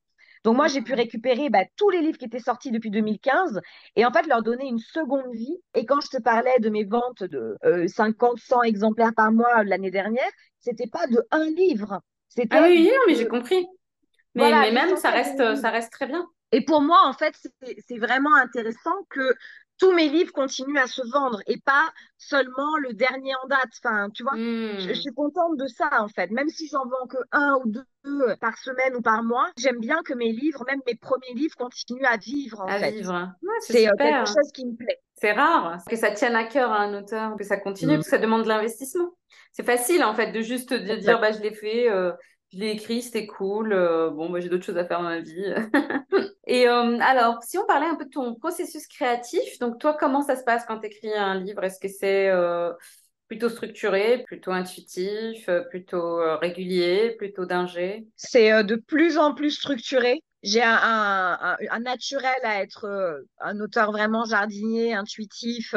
Donc 0.45 0.57
moi, 0.57 0.67
j'ai 0.67 0.83
pu 0.83 0.93
récupérer 0.93 1.49
bah, 1.49 1.63
tous 1.75 1.89
les 1.89 2.01
livres 2.01 2.19
qui 2.19 2.25
étaient 2.25 2.37
sortis 2.37 2.69
depuis 2.69 2.91
2015 2.91 3.59
et 3.95 4.05
en 4.05 4.11
fait 4.11 4.27
leur 4.27 4.43
donner 4.43 4.67
une 4.67 4.77
seconde 4.77 5.33
vie. 5.33 5.57
Et 5.73 5.87
quand 5.87 5.99
je 6.01 6.15
te 6.15 6.21
parlais 6.21 6.59
de 6.59 6.69
mes 6.69 6.83
ventes 6.83 7.23
de 7.23 7.57
euh, 7.65 7.87
50, 7.87 8.37
100 8.37 8.61
exemplaires 8.61 9.13
par 9.15 9.31
mois 9.31 9.63
l'année 9.63 9.89
dernière, 9.89 10.29
c'était 10.59 10.85
pas 10.85 11.07
de 11.07 11.25
un 11.31 11.45
livre, 11.45 11.99
Ah 12.51 12.61
oui, 12.61 12.77
oui, 12.77 12.91
non, 12.93 13.01
mais 13.07 13.13
de 13.13 13.17
j'ai 13.17 13.27
compris. 13.27 13.65
Mais, 14.35 14.43
voilà 14.43 14.59
mais 14.61 14.71
même, 14.71 14.95
ça 14.97 15.09
reste, 15.09 15.55
ça 15.55 15.71
reste 15.71 15.91
très 15.91 16.05
bien. 16.05 16.27
Et 16.51 16.63
pour 16.63 16.79
moi, 16.79 16.99
en 17.05 17.13
fait, 17.13 17.35
c'est 17.87 17.97
vraiment 17.97 18.35
intéressant 18.35 18.95
que 19.09 19.33
tous 19.77 19.91
mes 19.94 20.10
livres 20.10 20.32
continuent 20.34 20.77
à 20.79 20.88
se 20.88 21.01
vendre 21.12 21.39
et 21.48 21.60
pas 21.62 21.91
seulement 22.17 22.77
le 22.77 22.94
dernier 22.94 23.34
en 23.44 23.48
date. 23.48 23.70
Enfin, 23.84 24.10
tu 24.12 24.24
vois, 24.24 24.38
je, 24.77 24.89
je 24.89 24.94
Hmm. 24.94 25.00
suis 25.00 25.13
contente 25.13 25.58
de 25.58 25.67
ça, 25.67 25.89
en 26.01 26.08
fait. 26.08 26.32
Même 26.32 26.50
si 26.50 26.67
j'en 26.67 26.86
vends 26.86 27.08
que 27.08 27.17
un 27.32 27.55
ou 27.63 27.72
deux 27.72 28.36
par 28.39 28.58
semaine 28.58 28.96
ou 28.96 29.01
par 29.01 29.24
mois, 29.24 29.50
j'aime 29.58 29.79
bien 29.79 30.01
que 30.03 30.13
mes 30.13 30.32
livres, 30.32 30.63
même 30.67 30.82
mes 30.88 30.96
premiers 30.96 31.34
livres, 31.34 31.55
continuent 31.58 32.05
à 32.05 32.17
vivre, 32.17 32.62
en 32.62 32.72
À 32.72 32.79
fait. 32.79 32.96
vivre. 32.98 33.34
Ouais, 33.41 33.50
c'est 33.62 33.88
euh, 33.88 33.91
quelque 34.01 34.25
chose 34.25 34.51
qui 34.53 34.65
me 34.65 34.75
plaît. 34.75 35.01
C'est 35.15 35.32
rare 35.32 35.86
que 35.89 35.96
ça 35.96 36.12
tienne 36.12 36.36
à 36.36 36.44
cœur 36.44 36.72
à 36.72 36.79
un 36.79 36.94
auteur, 37.01 37.36
que 37.38 37.44
ça 37.44 37.58
continue, 37.58 37.96
Mm. 37.96 37.98
parce 37.98 38.08
que 38.08 38.12
ça 38.12 38.17
demande 38.17 38.44
de 38.44 38.50
l'investissement. 38.50 39.12
C'est 39.51 39.63
facile, 39.65 40.03
en 40.03 40.13
fait, 40.13 40.32
de 40.32 40.41
juste 40.41 40.74
de 40.74 40.96
dire, 40.96 41.20
bah, 41.20 41.32
je 41.32 41.39
l'ai 41.39 41.53
fait, 41.53 41.89
euh, 41.89 42.12
je 42.55 42.62
l'ai 42.62 43.01
c'était 43.01 43.27
cool, 43.27 43.74
euh, 43.74 44.09
bon, 44.09 44.29
bah, 44.29 44.39
j'ai 44.39 44.50
d'autres 44.50 44.65
choses 44.65 44.77
à 44.77 44.85
faire 44.85 45.00
dans 45.00 45.09
ma 45.09 45.19
vie. 45.19 45.53
Et 46.47 46.67
euh, 46.67 46.97
alors, 47.01 47.43
si 47.43 47.57
on 47.57 47.65
parlait 47.65 47.88
un 47.88 47.95
peu 47.95 48.05
de 48.05 48.09
ton 48.09 48.35
processus 48.35 48.88
créatif, 48.88 49.59
donc 49.59 49.79
toi, 49.79 49.95
comment 50.00 50.21
ça 50.21 50.35
se 50.35 50.43
passe 50.43 50.63
quand 50.65 50.79
tu 50.79 50.88
écris 50.88 51.13
un 51.13 51.39
livre? 51.39 51.63
Est-ce 51.63 51.79
que 51.79 51.89
c'est 51.89 52.29
euh, 52.29 52.71
plutôt 53.27 53.50
structuré, 53.50 54.24
plutôt 54.24 54.51
intuitif, 54.51 55.50
plutôt 55.69 56.17
régulier, 56.39 57.15
plutôt 57.17 57.45
d'ingé? 57.45 58.07
C'est 58.15 58.63
de 58.63 58.75
plus 58.75 59.17
en 59.17 59.33
plus 59.33 59.51
structuré. 59.51 60.21
j'ai 60.43 60.63
un, 60.63 61.57
naturel 61.81 62.39
à 62.43 62.62
être 62.62 63.24
un 63.39 63.59
auteur 63.59 63.91
vraiment 63.91 64.25
jardinier, 64.25 64.93
intuitif, 64.93 65.74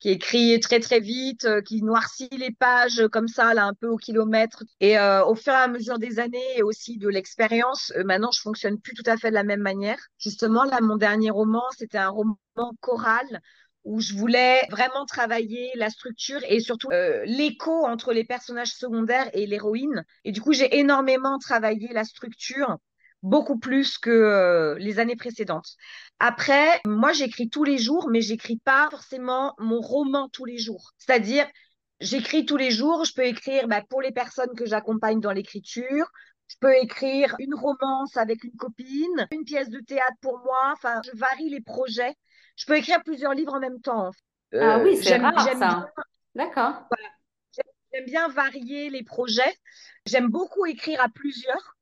qui 0.00 0.10
écrit 0.10 0.58
très 0.60 0.80
très 0.80 1.00
vite, 1.00 1.44
euh, 1.44 1.60
qui 1.60 1.82
noircit 1.82 2.28
les 2.32 2.52
pages 2.52 3.06
comme 3.12 3.28
ça, 3.28 3.54
là, 3.54 3.66
un 3.66 3.74
peu 3.74 3.88
au 3.88 3.96
kilomètre. 3.96 4.64
Et 4.80 4.96
au 4.98 5.34
fur 5.34 5.52
et 5.52 5.56
à 5.56 5.68
mesure 5.68 5.98
des 5.98 6.18
années 6.18 6.56
et 6.56 6.62
aussi 6.62 6.98
de 6.98 7.08
l'expérience, 7.08 7.92
maintenant, 8.04 8.30
je 8.32 8.40
fonctionne 8.40 8.80
plus 8.80 8.94
tout 8.94 9.08
à 9.10 9.16
fait 9.16 9.30
de 9.30 9.34
la 9.34 9.44
même 9.44 9.60
manière. 9.60 9.98
Justement, 10.18 10.64
là, 10.64 10.80
mon 10.80 10.96
dernier 10.96 11.30
roman, 11.30 11.62
c'était 11.76 11.98
un 11.98 12.10
roman 12.10 12.38
choral 12.80 13.40
où 13.84 14.00
je 14.00 14.14
voulais 14.14 14.66
vraiment 14.70 15.06
travailler 15.06 15.70
la 15.74 15.88
structure 15.88 16.40
et 16.48 16.60
surtout 16.60 16.90
euh, 16.92 17.22
l'écho 17.24 17.86
entre 17.86 18.12
les 18.12 18.24
personnages 18.24 18.72
secondaires 18.72 19.30
et 19.32 19.46
l'héroïne. 19.46 20.04
Et 20.24 20.32
du 20.32 20.42
coup, 20.42 20.52
j'ai 20.52 20.78
énormément 20.78 21.38
travaillé 21.38 21.88
la 21.92 22.04
structure, 22.04 22.76
beaucoup 23.22 23.58
plus 23.58 23.98
que 23.98 24.10
euh, 24.10 24.76
les 24.78 24.98
années 24.98 25.16
précédentes. 25.16 25.74
Après, 26.18 26.80
moi, 26.86 27.12
j'écris 27.12 27.48
tous 27.48 27.64
les 27.64 27.78
jours, 27.78 28.08
mais 28.10 28.20
j'écris 28.20 28.58
pas 28.58 28.88
forcément 28.90 29.54
mon 29.58 29.80
roman 29.80 30.28
tous 30.28 30.44
les 30.44 30.58
jours. 30.58 30.92
C'est-à-dire, 30.98 31.46
j'écris 32.00 32.46
tous 32.46 32.56
les 32.56 32.70
jours, 32.70 33.04
je 33.04 33.14
peux 33.14 33.24
écrire 33.24 33.68
bah, 33.68 33.82
pour 33.88 34.02
les 34.02 34.12
personnes 34.12 34.54
que 34.56 34.66
j'accompagne 34.66 35.20
dans 35.20 35.32
l'écriture, 35.32 36.10
je 36.48 36.56
peux 36.60 36.74
écrire 36.76 37.34
une 37.38 37.54
romance 37.54 38.16
avec 38.16 38.42
une 38.44 38.56
copine, 38.56 39.28
une 39.32 39.44
pièce 39.44 39.68
de 39.68 39.80
théâtre 39.80 40.16
pour 40.22 40.38
moi. 40.38 40.72
Enfin, 40.72 41.00
je 41.04 41.16
varie 41.16 41.50
les 41.50 41.60
projets 41.60 42.14
je 42.58 42.66
peux 42.66 42.76
écrire 42.76 43.02
plusieurs 43.04 43.32
livres 43.34 43.54
en 43.54 43.60
même 43.60 43.80
temps. 43.80 44.10
ah 44.52 44.78
oui, 44.80 44.98
euh, 44.98 45.02
c'est 45.02 45.16
rare 45.16 45.48
ça. 45.56 45.86
D'accord. 46.34 46.88
J'aime 47.92 48.04
bien 48.04 48.28
varier 48.28 48.90
les 48.90 49.02
projets. 49.02 49.56
J'aime 50.04 50.28
beaucoup 50.28 50.66
écrire 50.66 51.00
à 51.00 51.08
plusieurs. 51.08 51.77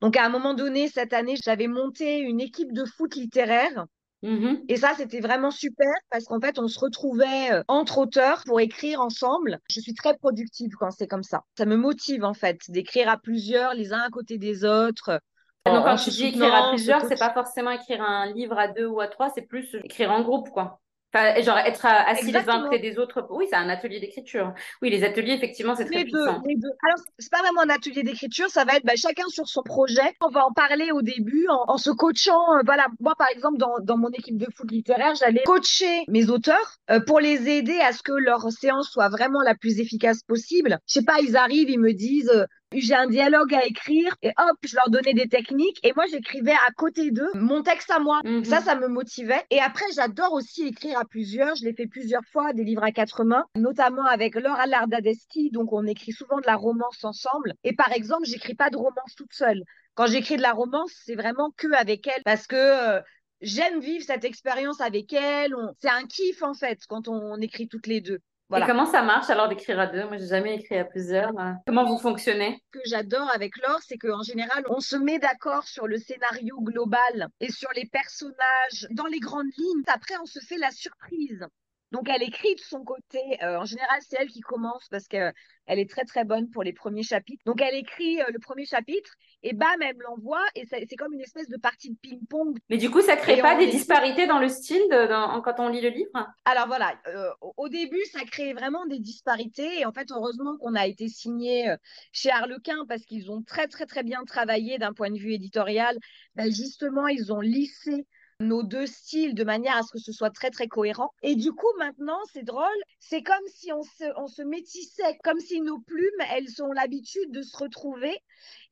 Donc, 0.00 0.16
à 0.16 0.24
un 0.24 0.28
moment 0.28 0.54
donné, 0.54 0.88
cette 0.88 1.12
année, 1.12 1.36
j'avais 1.42 1.68
monté 1.68 2.18
une 2.18 2.40
équipe 2.40 2.72
de 2.72 2.84
foot 2.84 3.14
littéraire. 3.14 3.86
Mm-hmm. 4.22 4.64
Et 4.68 4.76
ça, 4.76 4.92
c'était 4.96 5.20
vraiment 5.20 5.50
super 5.50 5.92
parce 6.10 6.24
qu'en 6.24 6.40
fait, 6.40 6.58
on 6.58 6.68
se 6.68 6.78
retrouvait 6.78 7.52
euh, 7.52 7.62
entre 7.68 7.98
auteurs 7.98 8.42
pour 8.46 8.60
écrire 8.60 9.00
ensemble. 9.00 9.60
Je 9.70 9.80
suis 9.80 9.94
très 9.94 10.16
productive 10.16 10.72
quand 10.78 10.90
c'est 10.90 11.06
comme 11.06 11.22
ça. 11.22 11.42
Ça 11.56 11.66
me 11.66 11.76
motive 11.76 12.24
en 12.24 12.34
fait 12.34 12.60
d'écrire 12.68 13.08
à 13.08 13.18
plusieurs, 13.18 13.74
les 13.74 13.92
uns 13.92 14.00
à 14.00 14.10
côté 14.10 14.38
des 14.38 14.64
autres. 14.64 15.20
Donc, 15.66 15.84
quand 15.84 15.96
tu 15.96 16.10
dis 16.10 16.26
écrire 16.26 16.54
à 16.54 16.70
plusieurs, 16.70 17.02
c'est 17.02 17.18
pas 17.18 17.32
forcément 17.32 17.70
écrire 17.70 18.00
un 18.00 18.32
livre 18.32 18.58
à 18.58 18.68
deux 18.68 18.86
ou 18.86 19.00
à 19.00 19.08
trois, 19.08 19.30
c'est 19.34 19.42
plus 19.42 19.76
écrire 19.82 20.12
en 20.12 20.22
groupe, 20.22 20.50
quoi. 20.50 20.80
Enfin, 21.16 21.42
genre 21.42 21.58
être 21.58 21.86
assis 21.86 22.30
les 22.30 22.48
uns 22.48 22.62
côté 22.62 22.78
des 22.78 22.98
autres. 22.98 23.26
Oui, 23.30 23.46
c'est 23.48 23.56
un 23.56 23.68
atelier 23.68 24.00
d'écriture. 24.00 24.52
Oui, 24.82 24.90
les 24.90 25.02
ateliers, 25.02 25.32
effectivement, 25.32 25.74
c'est 25.74 25.86
très 25.86 25.96
les 25.96 26.04
puissant. 26.04 26.40
Deux, 26.40 26.48
les 26.48 26.56
deux. 26.56 26.68
Alors, 26.82 26.98
c'est 27.18 27.30
pas 27.30 27.38
vraiment 27.38 27.62
un 27.62 27.70
atelier 27.70 28.02
d'écriture, 28.02 28.48
ça 28.48 28.64
va 28.64 28.76
être 28.76 28.84
bah, 28.84 28.96
chacun 28.96 29.26
sur 29.28 29.48
son 29.48 29.62
projet. 29.62 30.14
On 30.20 30.28
va 30.28 30.44
en 30.44 30.52
parler 30.52 30.90
au 30.92 31.02
début 31.02 31.46
en, 31.48 31.78
se 31.78 31.90
coachant. 31.90 32.54
Euh, 32.54 32.62
voilà, 32.64 32.86
moi, 33.00 33.14
par 33.18 33.28
exemple, 33.34 33.58
dans, 33.58 33.78
dans, 33.82 33.96
mon 33.96 34.10
équipe 34.10 34.36
de 34.36 34.46
foot 34.54 34.70
littéraire, 34.70 35.14
j'allais 35.14 35.42
coacher 35.44 36.04
mes 36.08 36.28
auteurs 36.28 36.76
euh, 36.90 37.00
pour 37.00 37.20
les 37.20 37.48
aider 37.48 37.78
à 37.78 37.92
ce 37.92 38.02
que 38.02 38.12
leur 38.12 38.50
séance 38.52 38.90
soit 38.90 39.08
vraiment 39.08 39.40
la 39.42 39.54
plus 39.54 39.80
efficace 39.80 40.22
possible. 40.22 40.78
Je 40.86 40.94
sais 40.94 41.04
pas, 41.04 41.20
ils 41.22 41.36
arrivent, 41.36 41.70
ils 41.70 41.80
me 41.80 41.92
disent, 41.92 42.30
euh, 42.30 42.44
j'ai 42.72 42.94
un 42.94 43.06
dialogue 43.06 43.54
à 43.54 43.64
écrire 43.64 44.14
et 44.22 44.28
hop, 44.30 44.56
je 44.64 44.74
leur 44.76 44.90
donnais 44.90 45.14
des 45.14 45.28
techniques 45.28 45.78
et 45.84 45.92
moi 45.94 46.04
j'écrivais 46.10 46.52
à 46.52 46.72
côté 46.76 47.10
d'eux 47.10 47.30
mon 47.34 47.62
texte 47.62 47.90
à 47.90 47.98
moi. 47.98 48.20
Mhm. 48.24 48.44
Ça, 48.44 48.60
ça 48.60 48.74
me 48.74 48.88
motivait. 48.88 49.42
Et 49.50 49.60
après, 49.60 49.84
j'adore 49.94 50.32
aussi 50.32 50.66
écrire 50.66 50.98
à 50.98 51.04
plusieurs. 51.04 51.54
Je 51.56 51.64
l'ai 51.64 51.74
fait 51.74 51.86
plusieurs 51.86 52.24
fois, 52.32 52.52
des 52.52 52.64
livres 52.64 52.82
à 52.82 52.92
quatre 52.92 53.24
mains, 53.24 53.44
notamment 53.56 54.04
avec 54.04 54.34
Laura 54.34 54.66
Lardadeschi. 54.66 55.50
Donc, 55.50 55.72
on 55.72 55.86
écrit 55.86 56.12
souvent 56.12 56.40
de 56.40 56.46
la 56.46 56.56
romance 56.56 57.04
ensemble. 57.04 57.54
Et 57.64 57.74
par 57.74 57.92
exemple, 57.92 58.24
j'écris 58.26 58.54
pas 58.54 58.70
de 58.70 58.76
romance 58.76 59.14
toute 59.16 59.32
seule. 59.32 59.62
Quand 59.94 60.06
j'écris 60.06 60.36
de 60.36 60.42
la 60.42 60.52
romance, 60.52 60.92
c'est 61.04 61.14
vraiment 61.14 61.50
que 61.56 61.72
avec 61.72 62.06
elle 62.06 62.22
parce 62.24 62.46
que 62.46 62.56
euh, 62.56 63.00
j'aime 63.40 63.80
vivre 63.80 64.04
cette 64.04 64.24
expérience 64.24 64.80
avec 64.80 65.12
elle. 65.12 65.54
C'est 65.80 65.88
un 65.88 66.04
kiff 66.04 66.42
en 66.42 66.54
fait 66.54 66.80
quand 66.88 67.08
on 67.08 67.40
écrit 67.40 67.68
toutes 67.68 67.86
les 67.86 68.00
deux. 68.00 68.20
Et 68.54 68.60
comment 68.64 68.86
ça 68.86 69.02
marche 69.02 69.28
alors 69.28 69.48
d'écrire 69.48 69.80
à 69.80 69.86
deux? 69.86 70.04
Moi, 70.04 70.18
j'ai 70.18 70.28
jamais 70.28 70.54
écrit 70.54 70.78
à 70.78 70.84
plusieurs. 70.84 71.32
Comment 71.66 71.84
vous 71.84 71.98
fonctionnez? 71.98 72.62
Ce 72.72 72.78
que 72.78 72.84
j'adore 72.86 73.28
avec 73.34 73.56
Laure, 73.58 73.80
c'est 73.84 73.98
qu'en 73.98 74.22
général, 74.22 74.64
on 74.68 74.80
se 74.80 74.96
met 74.96 75.18
d'accord 75.18 75.66
sur 75.66 75.86
le 75.88 75.98
scénario 75.98 76.60
global 76.60 77.28
et 77.40 77.50
sur 77.50 77.70
les 77.74 77.86
personnages 77.86 78.86
dans 78.90 79.06
les 79.06 79.18
grandes 79.18 79.50
lignes. 79.58 79.82
Après, 79.88 80.14
on 80.22 80.26
se 80.26 80.38
fait 80.40 80.58
la 80.58 80.70
surprise. 80.70 81.44
Donc, 81.92 82.08
elle 82.08 82.22
écrit 82.22 82.54
de 82.54 82.60
son 82.60 82.82
côté. 82.82 83.20
Euh, 83.42 83.58
en 83.58 83.64
général, 83.64 84.00
c'est 84.00 84.16
elle 84.18 84.28
qui 84.28 84.40
commence 84.40 84.88
parce 84.90 85.06
qu'elle 85.06 85.32
est 85.68 85.88
très, 85.88 86.04
très 86.04 86.24
bonne 86.24 86.50
pour 86.50 86.62
les 86.64 86.72
premiers 86.72 87.04
chapitres. 87.04 87.42
Donc, 87.46 87.60
elle 87.60 87.76
écrit 87.76 88.20
euh, 88.20 88.26
le 88.32 88.38
premier 88.40 88.64
chapitre 88.64 89.14
et 89.42 89.52
bam, 89.52 89.80
elle 89.80 89.96
me 89.96 90.02
l'envoie 90.02 90.42
et 90.56 90.64
c'est 90.66 90.96
comme 90.96 91.12
une 91.12 91.20
espèce 91.20 91.48
de 91.48 91.56
partie 91.56 91.90
de 91.90 91.96
ping-pong. 91.96 92.58
Mais 92.70 92.76
du 92.76 92.90
coup, 92.90 93.00
ça 93.02 93.16
crée 93.16 93.40
pas 93.40 93.56
des 93.56 93.68
disparités 93.68 94.26
dans 94.26 94.40
le 94.40 94.48
style 94.48 94.82
quand 94.90 95.54
on 95.58 95.68
lit 95.68 95.80
le 95.80 95.90
livre? 95.90 96.10
Alors 96.44 96.66
voilà, 96.66 96.98
euh, 97.06 97.30
au 97.56 97.68
début, 97.68 98.02
ça 98.12 98.24
crée 98.24 98.52
vraiment 98.52 98.86
des 98.86 98.98
disparités 98.98 99.80
et 99.80 99.86
en 99.86 99.92
fait, 99.92 100.10
heureusement 100.10 100.56
qu'on 100.58 100.74
a 100.74 100.86
été 100.86 101.08
signé 101.08 101.72
chez 102.12 102.30
Harlequin 102.30 102.84
parce 102.88 103.04
qu'ils 103.04 103.30
ont 103.30 103.42
très, 103.42 103.68
très, 103.68 103.86
très 103.86 104.02
bien 104.02 104.24
travaillé 104.24 104.78
d'un 104.78 104.92
point 104.92 105.10
de 105.10 105.18
vue 105.18 105.34
éditorial. 105.34 105.96
Ben, 106.34 106.50
justement, 106.52 107.06
ils 107.06 107.32
ont 107.32 107.40
lissé 107.40 108.06
nos 108.40 108.62
deux 108.62 108.86
styles 108.86 109.34
de 109.34 109.44
manière 109.44 109.76
à 109.76 109.82
ce 109.82 109.92
que 109.92 109.98
ce 109.98 110.12
soit 110.12 110.30
très 110.30 110.50
très 110.50 110.68
cohérent. 110.68 111.12
Et 111.22 111.36
du 111.36 111.52
coup, 111.52 111.72
maintenant, 111.78 112.18
c'est 112.32 112.42
drôle, 112.42 112.66
c'est 112.98 113.22
comme 113.22 113.36
si 113.46 113.72
on 113.72 113.82
se, 113.82 114.04
on 114.16 114.26
se 114.26 114.42
métissait, 114.42 115.18
comme 115.24 115.40
si 115.40 115.60
nos 115.60 115.78
plumes, 115.78 116.20
elles 116.30 116.62
ont 116.62 116.72
l'habitude 116.72 117.32
de 117.32 117.42
se 117.42 117.56
retrouver. 117.56 118.18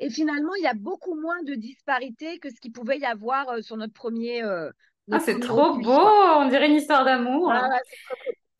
Et 0.01 0.11
finalement, 0.11 0.55
il 0.57 0.65
y 0.65 0.69
a 0.69 0.75
beaucoup 0.75 1.15
moins 1.15 1.43
de 1.45 1.55
disparités 1.55 2.39
que 2.39 2.51
ce 2.51 2.61
qu'il 2.61 2.73
pouvait 2.73 2.99
y 2.99 3.07
avoir 3.07 3.49
euh, 3.51 3.63
sur 3.63 3.77
notre 3.77 3.95
premier. 3.95 4.43
Euh, 4.43 4.71
ah, 5.11 5.21
c'est 5.21 5.41
trop 5.41 5.75
beau, 5.75 6.09
on 6.37 6.49
dirait 6.49 6.69
une 6.69 6.77
histoire 6.77 7.05
d'amour. 7.05 7.53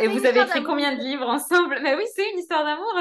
Et 0.01 0.09
vous 0.09 0.27
avez 0.27 0.41
écrit 0.41 0.63
combien 0.63 0.95
de 0.95 1.01
livres 1.01 1.29
ensemble? 1.29 1.79
Mais 1.83 1.95
oui, 1.95 2.05
c'est 2.15 2.31
une 2.33 2.39
histoire 2.39 2.65
d'amour. 2.65 2.93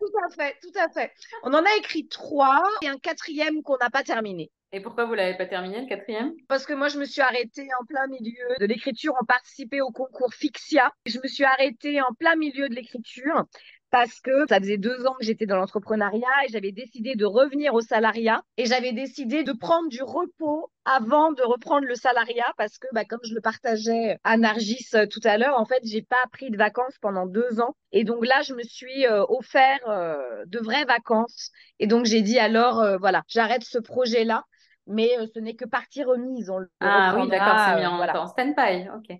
tout 0.00 0.12
à 0.26 0.30
fait, 0.30 0.56
tout 0.60 0.78
à 0.78 0.88
fait. 0.88 1.12
On 1.42 1.54
en 1.54 1.62
a 1.62 1.76
écrit 1.78 2.06
trois 2.08 2.62
et 2.82 2.88
un 2.88 2.98
quatrième 2.98 3.62
qu'on 3.62 3.76
n'a 3.78 3.90
pas 3.90 4.02
terminé. 4.02 4.50
Et 4.74 4.80
pourquoi 4.80 5.04
vous 5.04 5.14
l'avez 5.14 5.36
pas 5.36 5.46
terminé, 5.46 5.80
le 5.82 5.86
quatrième? 5.86 6.32
Parce 6.48 6.66
que 6.66 6.72
moi, 6.72 6.88
je 6.88 6.98
me 6.98 7.04
suis 7.04 7.20
arrêtée 7.20 7.68
en 7.80 7.84
plein 7.84 8.08
milieu 8.08 8.56
de 8.58 8.66
l'écriture. 8.66 9.14
On 9.22 9.24
participait 9.24 9.80
au 9.80 9.92
concours 9.92 10.34
Fixia. 10.34 10.90
Je 11.06 11.20
me 11.22 11.28
suis 11.28 11.44
arrêtée 11.44 12.02
en 12.02 12.12
plein 12.18 12.34
milieu 12.34 12.68
de 12.68 12.74
l'écriture 12.74 13.44
parce 13.92 14.18
que 14.18 14.48
ça 14.48 14.58
faisait 14.58 14.76
deux 14.76 15.06
ans 15.06 15.14
que 15.20 15.24
j'étais 15.24 15.46
dans 15.46 15.58
l'entrepreneuriat 15.58 16.26
et 16.44 16.50
j'avais 16.50 16.72
décidé 16.72 17.14
de 17.14 17.24
revenir 17.24 17.74
au 17.74 17.82
salariat 17.82 18.42
et 18.56 18.66
j'avais 18.66 18.92
décidé 18.92 19.44
de 19.44 19.52
prendre 19.52 19.88
du 19.88 20.02
repos 20.02 20.72
avant 20.84 21.30
de 21.30 21.42
reprendre 21.44 21.86
le 21.86 21.94
salariat 21.94 22.52
parce 22.56 22.76
que, 22.78 22.88
bah, 22.90 23.04
comme 23.04 23.20
je 23.22 23.32
le 23.32 23.40
partageais 23.40 24.18
à 24.24 24.36
Nargis 24.36 24.88
euh, 24.94 25.06
tout 25.06 25.20
à 25.22 25.38
l'heure, 25.38 25.56
en 25.56 25.66
fait, 25.66 25.82
j'ai 25.84 26.02
pas 26.02 26.24
pris 26.32 26.50
de 26.50 26.56
vacances 26.56 26.98
pendant 27.00 27.26
deux 27.26 27.60
ans 27.60 27.76
et 27.92 28.02
donc 28.02 28.26
là, 28.26 28.42
je 28.42 28.54
me 28.54 28.64
suis 28.64 29.06
euh, 29.06 29.24
offert 29.28 29.78
euh, 29.86 30.44
de 30.46 30.58
vraies 30.58 30.84
vacances 30.84 31.52
et 31.78 31.86
donc 31.86 32.06
j'ai 32.06 32.22
dit 32.22 32.40
alors, 32.40 32.84
voilà, 32.98 33.22
j'arrête 33.28 33.62
ce 33.62 33.78
projet-là 33.78 34.42
mais 34.86 35.10
euh, 35.18 35.26
ce 35.32 35.38
n'est 35.38 35.54
que 35.54 35.64
partie 35.64 36.04
remise. 36.04 36.50
On 36.50 36.64
ah 36.80 37.16
oui, 37.18 37.28
d'accord, 37.28 37.58
c'est 37.58 37.80
mis 37.80 37.86
en, 37.86 38.00
euh, 38.00 38.26
stand-by. 38.26 38.88
Ok. 38.96 39.18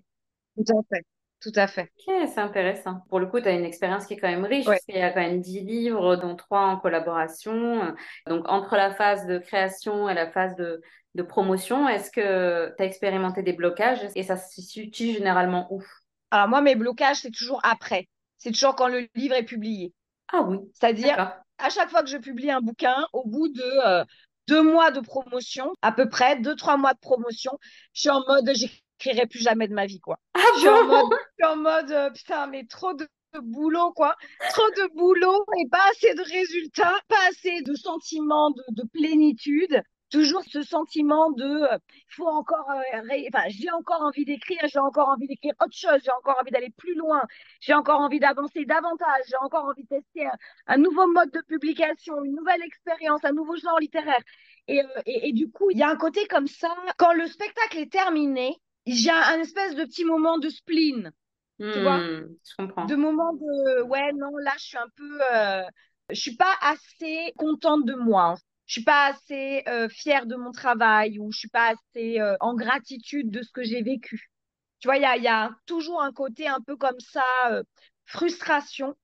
Tout 0.57 0.77
à 0.77 0.83
fait. 0.89 1.05
Tout 1.41 1.53
à 1.57 1.67
fait. 1.67 1.91
Ok, 2.07 2.29
c'est 2.29 2.41
intéressant. 2.41 3.01
Pour 3.09 3.21
le 3.21 3.27
coup, 3.27 3.41
tu 3.41 3.49
as 3.49 3.53
une 3.53 3.65
expérience 3.65 4.07
qui 4.07 4.15
est 4.15 4.17
quand 4.17 4.31
même 4.31 4.45
riche, 4.45 4.65
parce 4.65 4.85
qu'il 4.85 4.97
y 4.97 5.03
a 5.03 5.11
quand 5.11 5.21
même 5.21 5.41
10 5.41 5.61
livres, 5.61 6.17
dont 6.17 6.37
3 6.37 6.61
en 6.61 6.79
collaboration. 6.79 7.95
Donc, 8.27 8.49
entre 8.49 8.77
la 8.77 8.95
phase 8.95 9.27
de 9.27 9.39
création 9.39 10.09
et 10.09 10.15
la 10.15 10.31
phase 10.31 10.57
de, 10.57 10.81
de 11.15 11.23
promotion, 11.23 11.87
est-ce 11.87 12.11
que 12.11 12.75
tu 12.77 12.83
as 12.83 12.87
expérimenté 12.87 13.43
des 13.43 13.53
blocages 13.53 14.01
et 14.15 14.23
ça 14.23 14.37
se 14.37 14.63
situe 14.63 15.13
généralement 15.13 15.67
où? 15.71 15.83
Alors, 16.31 16.49
moi, 16.49 16.63
mes 16.63 16.77
blocages, 16.77 17.19
c'est 17.19 17.31
toujours 17.31 17.61
après. 17.63 18.09
C'est 18.39 18.51
toujours 18.51 18.75
quand 18.75 18.89
le 18.89 19.07
livre 19.15 19.35
est 19.35 19.45
publié. 19.45 19.93
Ah 20.33 20.43
oui. 20.43 20.59
C'est-à-dire, 20.73 21.35
à 21.59 21.71
chaque 21.71 21.91
fois 21.91 22.03
que 22.03 22.09
je 22.09 22.17
publie 22.17 22.51
un 22.51 22.61
bouquin, 22.61 23.07
au 23.13 23.25
bout 23.27 23.49
de 23.49 23.87
euh, 23.87 24.05
deux 24.49 24.63
mois 24.63 24.91
de 24.91 25.01
promotion, 25.01 25.73
à 25.83 25.93
peu 25.93 26.09
près, 26.09 26.37
deux, 26.37 26.57
trois 26.57 26.77
mois 26.77 26.95
de 26.95 26.99
promotion. 26.99 27.59
Je 27.93 28.01
suis 28.03 28.11
en 28.11 28.25
mode, 28.27 28.51
j'écrirai 28.55 29.27
plus 29.27 29.41
jamais 29.43 29.69
de 29.69 29.75
ma 29.75 29.87
vie, 29.87 30.01
quoi. 30.01 30.19
Ah 30.35 30.41
je, 30.55 30.61
suis 30.61 30.69
en 30.69 30.85
mode, 30.87 31.15
en 31.45 31.57
mode, 31.57 31.91
euh, 31.91 32.11
putain, 32.11 32.47
mais 32.47 32.65
trop 32.67 32.95
de 32.95 33.09
boulot, 33.43 33.93
quoi. 33.93 34.17
Trop 34.51 34.71
de 34.77 34.95
boulot 34.95 35.45
et 35.59 35.69
pas 35.69 35.83
assez 35.91 36.15
de 36.15 36.23
résultats, 36.23 36.99
pas 37.09 37.29
assez 37.29 37.63
de 37.63 37.75
sentiments 37.75 38.51
de, 38.51 38.63
de 38.71 38.89
plénitude 38.93 39.83
toujours 40.15 40.45
ce 40.45 40.63
sentiment 40.63 41.33
de 41.33 41.45
euh, 41.45 41.79
faut 42.09 42.29
encore 42.29 42.71
euh, 42.71 43.01
enfin 43.35 43.49
j'ai 43.49 43.71
encore 43.73 44.01
envie 44.03 44.25
d'écrire 44.25 44.61
j'ai 44.73 44.79
encore 44.79 45.09
envie 45.09 45.27
d'écrire 45.27 45.55
autre 45.61 45.77
chose 45.77 46.01
j'ai 46.05 46.13
encore 46.13 46.37
envie 46.41 46.53
d'aller 46.53 46.73
plus 46.77 46.95
loin 46.95 47.21
j'ai 47.61 47.75
encore 47.75 48.01
envie 48.01 48.21
d'avancer 48.21 48.65
davantage 48.65 49.25
j'ai 49.29 49.37
encore 49.41 49.65
envie 49.65 49.83
de 49.83 49.89
tester 49.89 50.29
un, 50.69 50.77
nouveau 50.77 51.09
mode 51.09 51.33
de 51.33 51.41
publication 51.49 52.23
une 52.23 52.37
nouvelle 52.37 52.63
expérience 52.63 53.25
un 53.25 53.33
nouveau 53.33 53.57
genre 53.57 53.81
littéraire. 53.81 54.23
Et, 54.69 54.81
euh, 54.81 55.03
et, 55.05 55.33
du 55.33 55.51
coup 55.51 55.69
il 55.73 55.79
y 55.79 55.83
a 55.83 55.91
un 55.91 55.97
côté 55.97 56.27
comme 56.29 56.47
ça 56.47 56.73
quand 56.97 57.13
le 57.13 57.27
spectacle 57.27 57.79
est 57.79 57.91
terminé 57.91 58.57
j'ai 58.87 59.11
un, 59.11 59.41
espèce 59.41 59.75
de 59.75 59.83
petit 59.83 60.05
moment 60.05 60.39
de 60.39 60.49
spleen 60.49 61.11
tu 61.59 61.81
vois. 61.83 61.99
Hmm, 61.99 62.29
je 62.45 62.57
comprends. 62.57 62.85
De 62.85 62.97
moment 62.97 63.33
de 63.33 63.83
ouais 63.83 64.13
non 64.13 64.37
là 64.45 64.53
je 64.59 64.65
suis 64.65 64.79
un 64.79 64.89
peu 64.97 65.19
je 66.11 66.21
suis 66.21 66.37
pas 66.37 66.55
assez 66.61 67.33
contente 67.37 67.85
de 67.85 67.95
moi 67.95 68.37
je 68.67 68.75
suis 68.75 68.85
pas 68.85 69.07
assez 69.09 69.63
euh, 69.69 69.89
fière 69.89 70.27
de 70.27 70.37
mon 70.37 70.53
travail 70.53 71.19
ou 71.19 71.31
je 71.33 71.39
suis 71.39 71.49
pas 71.49 71.73
assez 71.75 72.21
euh, 72.21 72.37
en 72.41 72.55
gratitude 72.55 73.31
de 73.31 73.43
ce 73.43 73.51
que 73.53 73.63
j'ai 73.65 73.83
vécu. 73.83 74.31
Tu 74.81 74.89
vois, 74.89 74.97
il 74.99 75.03
y 75.03 75.07
a, 75.07 75.17
y 75.17 75.29
a 75.29 75.51
toujours 75.67 76.03
un 76.03 76.13
côté 76.13 76.49
un 76.49 76.61
peu 76.67 76.77
comme 76.77 77.01
ça, 77.01 77.25
euh, 77.51 77.63
frustration, 78.07 78.97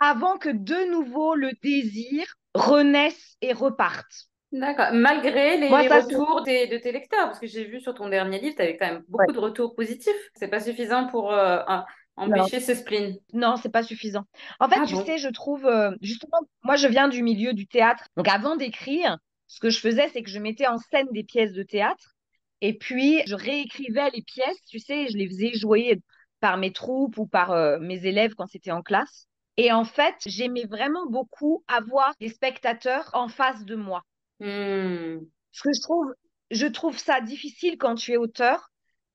avant 0.00 0.38
que 0.38 0.50
de 0.50 0.90
nouveau 0.90 1.34
le 1.36 1.52
désir 1.62 2.26
renaisse 2.54 3.36
et 3.42 3.52
reparte. 3.54 4.28
D'accord. 4.52 4.88
Malgré 4.92 5.56
les, 5.56 5.68
Moi, 5.68 5.88
retours 5.88 6.42
des- 6.42 6.66
de 6.66 6.76
tes 6.76 6.92
lecteurs, 6.92 7.24
parce 7.26 7.38
que 7.38 7.46
j'ai 7.46 7.64
vu 7.64 7.80
sur 7.80 7.94
ton 7.94 8.08
dernier 8.10 8.38
livre, 8.38 8.54
tu 8.54 8.60
avais 8.62 8.76
quand 8.76 8.86
même 8.86 9.02
Ouais. 9.12 9.26
beaucoup 9.26 9.32
de 9.32 9.38
retours 9.38 9.74
positifs. 9.74 10.12
C'est 10.34 10.48
pas 10.48 10.60
suffisant 10.60 11.06
pour 11.08 11.32
euh, 11.32 11.60
un- 11.66 11.86
empêcher 12.16 12.60
ce 12.60 12.74
spleen. 12.74 13.18
non, 13.32 13.56
c'est 13.56 13.70
pas 13.70 13.82
suffisant. 13.82 14.24
En 14.60 14.68
fait, 14.68 14.80
Ah 14.80 14.82
tu 14.82 14.96
bon? 14.96 15.04
sais, 15.06 15.18
je 15.18 15.28
trouve, 15.28 15.66
euh, 15.66 15.92
justement, 16.02 16.38
moi, 16.62 16.76
je 16.76 16.86
viens 16.88 17.08
du 17.08 17.22
milieu 17.22 17.54
du 17.54 17.66
théâtre. 17.66 18.04
Donc, 18.16 18.28
avant 18.28 18.56
d'écrire, 18.56 19.18
ce 19.48 19.60
que 19.60 19.70
je 19.70 19.80
faisais, 19.80 20.08
c'est 20.12 20.22
que 20.22 20.30
je 20.30 20.38
mettais 20.38 20.66
en 20.66 20.78
scène 20.78 21.08
des 21.12 21.24
pièces 21.24 21.52
de 21.52 21.62
théâtre 21.62 22.14
et 22.60 22.76
puis 22.78 23.22
je 23.26 23.34
réécrivais 23.34 24.10
les 24.14 24.22
pièces, 24.22 24.62
tu 24.68 24.78
sais, 24.78 25.08
je 25.08 25.16
les 25.16 25.26
faisais 25.28 25.52
jouer 25.54 26.00
par 26.40 26.56
mes 26.58 26.72
troupes 26.72 27.16
ou 27.18 27.26
par 27.26 27.50
euh, 27.52 27.78
mes 27.80 28.04
élèves 28.06 28.34
quand 28.34 28.46
c'était 28.46 28.70
en 28.70 28.82
classe. 28.82 29.26
Et 29.56 29.72
en 29.72 29.84
fait, 29.84 30.14
j'aimais 30.26 30.64
vraiment 30.66 31.06
beaucoup 31.06 31.64
avoir 31.68 32.12
des 32.20 32.28
spectateurs 32.28 33.10
en 33.14 33.28
face 33.28 33.64
de 33.64 33.74
moi. 33.76 34.02
Hmm, 34.40 35.24
Parce 35.52 35.62
que 35.62 35.72
je 35.74 35.80
trouve, 35.82 36.14
je 36.50 36.66
trouve 36.66 36.98
ça 36.98 37.20
difficile 37.20 37.78
quand 37.78 37.94
tu 37.94 38.12
es 38.12 38.16
auteur. 38.16 38.70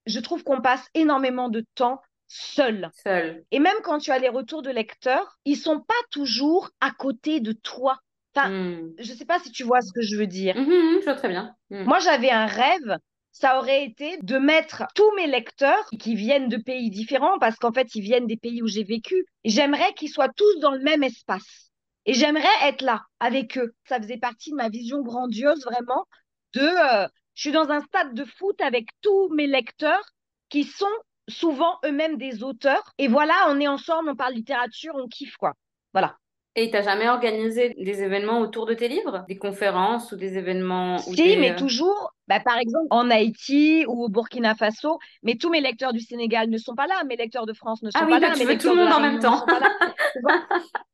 Je 0.06 0.20
trouve 0.20 0.44
qu'on 0.44 0.62
passe 0.62 0.88
énormément 0.94 1.50
de 1.50 1.66
temps 1.76 2.02
seul. 2.28 2.92
seul. 3.04 3.44
Et 3.52 3.60
même 3.60 3.78
quand 3.84 4.00
tu 4.00 4.12
as 4.12 4.20
les 4.20 4.30
retours 4.30 4.62
de 4.62 4.70
lecteurs, 4.70 5.38
ils 5.46 5.56
sont 5.58 5.80
pas 5.80 5.94
toujours 6.12 6.70
à 6.82 6.92
côté 6.92 7.40
de 7.40 7.52
toi. 7.54 8.00
Enfin, 8.36 8.50
Hmm. 8.50 8.94
je 9.00 9.14
sais 9.14 9.26
pas 9.26 9.40
si 9.40 9.52
tu 9.52 9.64
vois 9.64 9.82
ce 9.82 9.92
que 9.92 10.02
je 10.02 10.16
veux 10.16 10.28
dire. 10.28 10.56
Mhm, 10.56 10.66
mhm, 10.66 11.00
je 11.00 11.06
vois 11.06 11.16
très 11.16 11.30
bien. 11.30 11.56
Hmm. 11.72 11.84
Moi, 11.86 12.00
j'avais 12.00 12.30
un 12.30 12.46
rêve, 12.46 12.98
ça 13.32 13.58
aurait 13.58 13.84
été 13.86 14.18
de 14.22 14.38
mettre 14.38 14.84
tous 14.96 15.12
mes 15.16 15.28
lecteurs 15.28 15.86
qui 16.00 16.16
viennent 16.16 16.50
de 16.50 16.58
pays 16.58 16.90
différents, 16.92 17.40
parce 17.40 17.56
qu'en 17.58 17.72
fait, 17.72 17.96
ils 17.96 18.02
viennent 18.02 18.28
des 18.28 18.38
pays 18.38 18.62
où 18.62 18.68
j'ai 18.68 18.84
vécu. 18.84 19.26
J'aimerais 19.44 19.94
qu'ils 19.94 20.10
soient 20.10 20.30
tous 20.30 20.60
dans 20.60 20.72
le 20.72 20.80
même 20.84 21.04
espace. 21.04 21.72
Et 22.06 22.14
j'aimerais 22.14 22.48
être 22.64 22.82
là 22.84 23.04
avec 23.20 23.58
eux. 23.58 23.74
Ça 23.88 23.98
faisait 24.00 24.18
partie 24.18 24.52
de 24.52 24.56
ma 24.56 24.70
vision 24.70 25.02
grandiose, 25.02 25.64
vraiment, 25.66 26.06
de... 26.54 26.62
euh, 26.62 27.08
je 27.36 27.42
suis 27.42 27.52
dans 27.52 27.70
un 27.70 27.82
stade 27.82 28.14
de 28.14 28.26
foot 28.26 28.60
avec 28.62 28.90
tous 29.02 29.30
mes 29.34 29.46
lecteurs 29.48 30.04
qui 30.50 30.64
sont 30.64 30.86
souvent 31.28 31.80
eux-mêmes 31.86 32.18
des 32.18 32.44
auteurs. 32.44 32.94
Et 32.98 33.08
voilà, 33.08 33.34
on 33.50 33.60
est 33.60 33.68
ensemble, 33.68 34.10
on 34.10 34.16
parle 34.16 34.34
littérature, 34.34 34.94
on 34.96 35.08
kiffe, 35.08 35.38
quoi. 35.38 35.54
Voilà. 35.94 36.16
Et 36.60 36.72
t'as 36.72 36.82
jamais 36.82 37.08
organisé 37.08 37.76
des 37.78 38.02
événements 38.02 38.40
autour 38.40 38.66
de 38.66 38.74
tes 38.74 38.88
livres? 38.88 39.26
Des 39.28 39.38
conférences 39.38 40.12
ou 40.12 40.16
des 40.16 40.40
événements 40.40 40.98
Si, 40.98 41.14
des... 41.14 41.36
mais 41.38 41.52
euh, 41.52 41.56
toujours, 41.56 42.14
bah, 42.28 42.40
par 42.40 42.58
exemple, 42.58 42.88
en 42.90 43.12
Haïti 43.12 43.86
ou 43.88 44.06
au 44.06 44.10
Burkina 44.10 44.56
Faso, 44.56 44.98
mais 45.22 45.36
tous 45.36 45.52
mes 45.52 45.62
lecteurs 45.62 45.94
du 45.94 46.00
Sénégal 46.00 46.50
ne 46.50 46.58
sont 46.58 46.74
pas 46.74 46.88
là, 46.88 47.04
mes 47.04 47.16
lecteurs 47.16 47.46
de 47.46 47.54
France 47.54 47.84
ne 47.84 47.92
Ah 47.94 48.00
sont 48.00 48.06
oui, 48.06 48.12
pas 48.14 48.20
bah, 48.20 48.28
là, 48.30 48.34
tu 48.34 48.40
mes 48.40 48.54
veux 48.54 48.58
tout 48.58 48.70
le 48.70 48.76
de 48.76 48.80
monde 48.82 48.94
en 48.94 49.00
même 49.00 49.20
temps. 49.20 49.46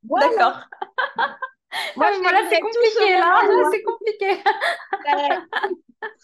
Voilà. 0.06 0.28
D'accord. 0.28 0.60
Moi, 1.96 2.06
Ah, 2.08 2.10
les 2.12 2.18
voilà, 2.20 2.40
c'est 2.50 2.60
compliqué 2.60 3.12
là. 3.14 3.40
C'est 3.72 3.82
compliqué. 3.82 4.42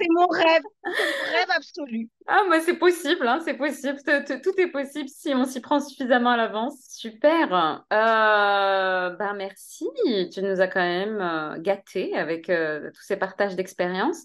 C'est 0.00 0.08
mon 0.10 0.26
rêve, 0.28 0.62
c'est 0.96 1.06
mon 1.06 1.32
rêve 1.32 1.48
absolu. 1.56 2.08
Ah, 2.26 2.42
mais 2.48 2.60
c'est 2.60 2.76
possible, 2.78 3.26
hein, 3.26 3.40
c'est 3.44 3.54
possible. 3.54 3.98
Tout, 4.06 4.24
tout- 4.26 4.40
tout 4.40 4.60
est 4.60 4.68
possible 4.68 5.08
si 5.08 5.34
on 5.34 5.44
s'y 5.44 5.60
prend 5.60 5.80
suffisamment 5.80 6.30
à 6.30 6.36
l'avance. 6.36 6.76
Super. 6.88 7.84
Euh, 7.92 9.10
ben 9.10 9.34
merci. 9.34 9.86
Tu 10.32 10.42
nous 10.42 10.60
as 10.60 10.68
quand 10.68 10.80
même 10.80 11.20
euh, 11.20 11.58
gâtés 11.60 12.16
avec 12.16 12.48
euh, 12.48 12.90
tous 12.94 13.02
ces 13.02 13.16
partages 13.16 13.56
d'expériences. 13.56 14.24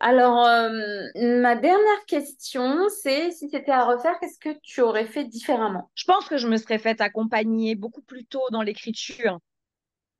Alors, 0.00 0.44
euh, 0.46 0.68
ma 1.16 1.54
dernière 1.54 2.04
question, 2.06 2.88
c'est 2.88 3.30
si 3.30 3.48
c'était 3.48 3.70
à 3.70 3.84
refaire, 3.84 4.18
qu'est-ce 4.20 4.40
que 4.40 4.58
tu 4.62 4.80
aurais 4.80 5.06
fait 5.06 5.24
différemment? 5.24 5.90
Je 5.94 6.04
pense 6.04 6.26
que 6.28 6.38
je 6.38 6.48
me 6.48 6.56
serais 6.56 6.78
faite 6.78 7.00
accompagner 7.00 7.74
beaucoup 7.76 8.02
plus 8.02 8.24
tôt 8.26 8.42
dans 8.50 8.62
l'écriture. 8.62 9.38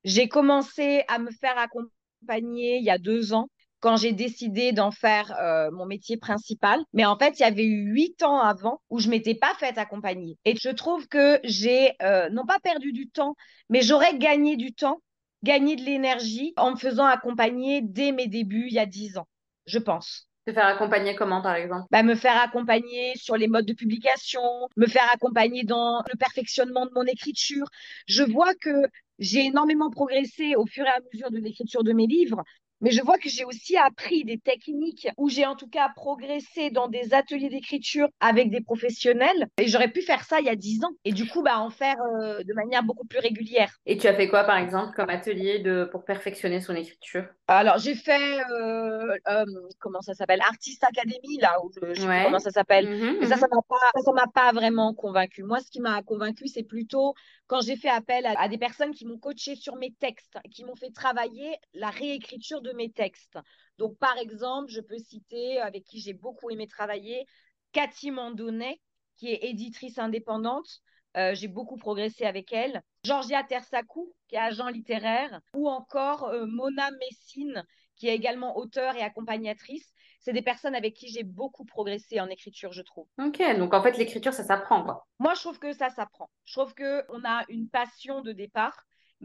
J'ai 0.03 0.27
commencé 0.29 1.03
à 1.07 1.19
me 1.19 1.31
faire 1.31 1.57
accompagner 1.57 2.77
il 2.77 2.83
y 2.83 2.89
a 2.91 2.97
deux 2.97 3.33
ans 3.33 3.49
quand 3.79 3.97
j'ai 3.97 4.13
décidé 4.13 4.71
d'en 4.71 4.91
faire 4.91 5.35
euh, 5.39 5.69
mon 5.71 5.85
métier 5.85 6.17
principal. 6.17 6.79
Mais 6.93 7.05
en 7.05 7.17
fait, 7.17 7.39
il 7.39 7.41
y 7.41 7.45
avait 7.45 7.65
eu 7.65 7.91
huit 7.91 8.23
ans 8.23 8.39
avant 8.39 8.81
où 8.89 8.99
je 8.99 9.09
m'étais 9.09 9.35
pas 9.35 9.53
faite 9.59 9.77
accompagner. 9.77 10.37
Et 10.45 10.55
je 10.55 10.69
trouve 10.69 11.07
que 11.07 11.39
j'ai 11.43 11.91
euh, 12.01 12.29
non 12.29 12.45
pas 12.45 12.59
perdu 12.59 12.91
du 12.93 13.09
temps, 13.09 13.35
mais 13.69 13.81
j'aurais 13.81 14.17
gagné 14.17 14.55
du 14.57 14.73
temps, 14.73 15.01
gagné 15.43 15.75
de 15.75 15.83
l'énergie 15.83 16.53
en 16.57 16.71
me 16.71 16.77
faisant 16.77 17.05
accompagner 17.05 17.81
dès 17.81 18.11
mes 18.11 18.27
débuts 18.27 18.67
il 18.67 18.73
y 18.73 18.79
a 18.79 18.85
dix 18.85 19.17
ans, 19.17 19.27
je 19.65 19.79
pense. 19.79 20.27
Te 20.45 20.53
faire 20.53 20.67
accompagner 20.67 21.15
comment, 21.15 21.41
par 21.41 21.55
exemple? 21.55 21.87
Bah, 21.89 22.03
me 22.03 22.13
faire 22.13 22.39
accompagner 22.39 23.13
sur 23.15 23.35
les 23.35 23.47
modes 23.47 23.65
de 23.65 23.73
publication, 23.73 24.41
me 24.77 24.85
faire 24.85 25.09
accompagner 25.11 25.63
dans 25.63 26.03
le 26.07 26.17
perfectionnement 26.17 26.85
de 26.85 26.91
mon 26.93 27.03
écriture. 27.05 27.65
Je 28.07 28.21
vois 28.21 28.53
que 28.53 28.69
j'ai 29.17 29.45
énormément 29.45 29.89
progressé 29.89 30.55
au 30.55 30.67
fur 30.67 30.85
et 30.85 30.89
à 30.89 30.99
mesure 31.11 31.31
de 31.31 31.39
l'écriture 31.39 31.83
de 31.83 31.93
mes 31.93 32.05
livres, 32.05 32.43
mais 32.81 32.91
je 32.91 33.01
vois 33.01 33.17
que 33.17 33.29
j'ai 33.29 33.45
aussi 33.45 33.77
appris 33.77 34.23
des 34.23 34.37
techniques 34.37 35.07
où 35.17 35.29
j'ai 35.29 35.45
en 35.45 35.55
tout 35.55 35.67
cas 35.67 35.89
progressé 35.95 36.69
dans 36.69 36.87
des 36.87 37.13
ateliers 37.13 37.49
d'écriture 37.49 38.07
avec 38.19 38.49
des 38.49 38.61
professionnels 38.61 39.47
et 39.57 39.67
j'aurais 39.67 39.91
pu 39.91 40.01
faire 40.01 40.23
ça 40.23 40.39
il 40.39 40.45
y 40.45 40.49
a 40.49 40.55
dix 40.55 40.83
ans 40.83 40.91
et 41.03 41.11
du 41.11 41.27
coup 41.27 41.41
bah, 41.41 41.59
en 41.59 41.69
faire 41.69 41.97
euh, 42.21 42.43
de 42.43 42.53
manière 42.53 42.83
beaucoup 42.83 43.05
plus 43.05 43.19
régulière. 43.19 43.73
Et 43.85 43.97
tu 43.97 44.07
as 44.07 44.15
fait 44.15 44.27
quoi, 44.27 44.43
par 44.43 44.57
exemple, 44.57 44.95
comme 44.95 45.09
atelier 45.09 45.59
de, 45.59 45.87
pour 45.91 46.05
perfectionner 46.05 46.61
son 46.61 46.75
écriture? 46.75 47.25
Alors, 47.47 47.77
j'ai 47.77 47.93
fait, 47.93 48.39
euh, 48.49 49.15
euh, 49.29 49.45
comment 49.79 50.01
ça 50.01 50.15
s'appelle? 50.15 50.41
Artist 50.41 50.83
Academy, 50.83 51.37
là, 51.39 51.63
où 51.63 51.71
je, 51.71 51.93
je 51.93 52.01
sais 52.01 52.23
comment 52.23 52.39
ça 52.39 52.49
s'appelle. 52.49 52.89
Mhm, 52.89 53.17
Mais 53.19 53.27
ça, 53.27 53.37
ça 53.37 53.45
mhm. 53.45 53.55
m'a 53.55 53.61
pas, 53.69 54.01
ça 54.03 54.11
m'a 54.13 54.27
pas 54.27 54.51
vraiment 54.51 54.93
convaincu. 54.95 55.43
Moi, 55.43 55.59
ce 55.59 55.69
qui 55.69 55.79
m'a 55.79 56.01
convaincu, 56.01 56.47
c'est 56.47 56.63
plutôt 56.63 57.13
quand 57.45 57.61
j'ai 57.61 57.75
fait 57.75 57.89
appel 57.89 58.25
à, 58.25 58.33
à 58.39 58.47
des 58.47 58.57
personnes 58.57 58.91
qui 58.93 59.05
m'ont 59.05 59.19
coaché 59.19 59.55
sur 59.55 59.75
mes 59.75 59.91
textes, 59.99 60.37
qui 60.51 60.65
m'ont 60.65 60.75
fait 60.75 60.89
travailler 60.91 61.55
la 61.73 61.89
réécriture 61.91 62.61
de 62.65 62.73
mes 62.73 62.91
textes. 62.91 63.37
Donc, 63.77 63.97
par 63.97 64.17
exemple, 64.17 64.71
je 64.71 64.81
peux 64.81 64.97
citer, 64.97 65.59
avec 65.59 65.83
qui 65.85 65.99
j'ai 65.99 66.13
beaucoup 66.13 66.49
aimé 66.49 66.67
travailler, 66.67 67.25
Cathy 67.71 68.11
Mandonnet, 68.11 68.79
qui 69.17 69.31
est 69.31 69.45
éditrice 69.45 69.97
indépendante. 69.97 70.81
Euh, 71.17 71.33
j'ai 71.33 71.47
beaucoup 71.47 71.77
progressé 71.77 72.25
avec 72.25 72.51
elle. 72.51 72.81
Georgia 73.03 73.43
Tersakou, 73.43 74.13
qui 74.27 74.35
est 74.35 74.39
agent 74.39 74.67
littéraire, 74.67 75.39
ou 75.53 75.69
encore 75.69 76.25
euh, 76.25 76.45
Mona 76.45 76.91
Messine, 76.91 77.63
qui 77.95 78.09
est 78.09 78.15
également 78.15 78.57
auteure 78.57 78.95
et 78.95 79.01
accompagnatrice. 79.01 79.93
C'est 80.19 80.33
des 80.33 80.41
personnes 80.41 80.75
avec 80.75 80.93
qui 80.95 81.07
j'ai 81.07 81.23
beaucoup 81.23 81.65
progressé 81.65 82.19
en 82.19 82.27
écriture, 82.27 82.73
je 82.73 82.81
trouve. 82.81 83.07
Ok, 83.19 83.41
donc 83.57 83.73
en 83.73 83.81
fait, 83.81 83.97
l'écriture, 83.97 84.33
ça 84.33 84.43
s'apprend, 84.43 84.83
quoi. 84.83 85.07
Moi, 85.19 85.33
je 85.35 85.41
trouve 85.41 85.59
que 85.59 85.71
ça 85.71 85.89
s'apprend. 85.89 86.29
Je 86.45 86.59
trouve 86.59 86.73
qu'on 86.73 87.23
a 87.23 87.45
une 87.47 87.69
passion 87.69 88.21
de 88.21 88.31
départ, 88.31 88.75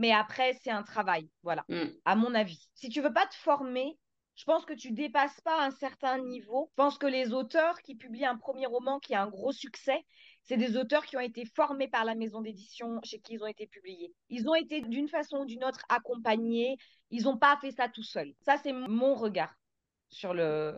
mais 0.01 0.13
après, 0.13 0.55
c'est 0.63 0.71
un 0.71 0.83
travail, 0.83 1.29
voilà, 1.43 1.65
Mm. 1.69 1.85
à 2.07 2.17
mon 2.17 2.35
avis. 2.35 2.69
Si 2.75 2.89
tu 2.89 3.03
veux 3.03 3.13
pas 3.13 3.27
te 3.27 3.35
former, 3.35 3.99
je 4.35 4.45
pense 4.45 4.65
que 4.65 4.73
tu 4.73 4.93
dépasses 4.93 5.39
pas 5.43 5.63
un 5.63 5.71
certain 5.71 6.17
niveau. 6.19 6.69
Je 6.71 6.77
pense 6.77 6.97
que 6.97 7.07
les 7.07 7.35
auteurs 7.35 7.83
qui 7.83 7.95
publient 7.95 8.25
un 8.25 8.39
premier 8.39 8.65
roman 8.65 8.99
qui 8.99 9.15
a 9.15 9.23
un 9.23 9.29
gros 9.29 9.53
succès, 9.53 10.07
c'est 10.45 10.57
des 10.57 10.79
auteurs 10.79 11.05
qui 11.05 11.19
ont 11.19 11.21
été 11.21 11.45
formés 11.45 11.89
par 11.89 12.07
la 12.07 12.15
maison 12.15 12.41
d'édition 12.41 12.99
chez 13.05 13.21
qui 13.21 13.35
ils 13.35 13.43
ont 13.43 13.47
été 13.47 13.67
publiés. 13.67 14.15
Ils 14.31 14.49
ont 14.49 14.55
été 14.55 14.81
d'une 14.81 15.09
façon 15.09 15.41
ou 15.41 15.45
d'une 15.45 15.65
autre 15.65 15.85
accompagnés. 15.91 16.79
Ils 17.11 17.25
n'ont 17.25 17.37
pas 17.37 17.59
fait 17.61 17.73
ça 17.73 17.89
tout 17.89 18.03
seuls. 18.03 18.33
Ça, 18.41 18.57
c'est 18.63 18.73
mon 18.73 19.15
regard 19.15 19.55
sur 20.11 20.35
le. 20.35 20.75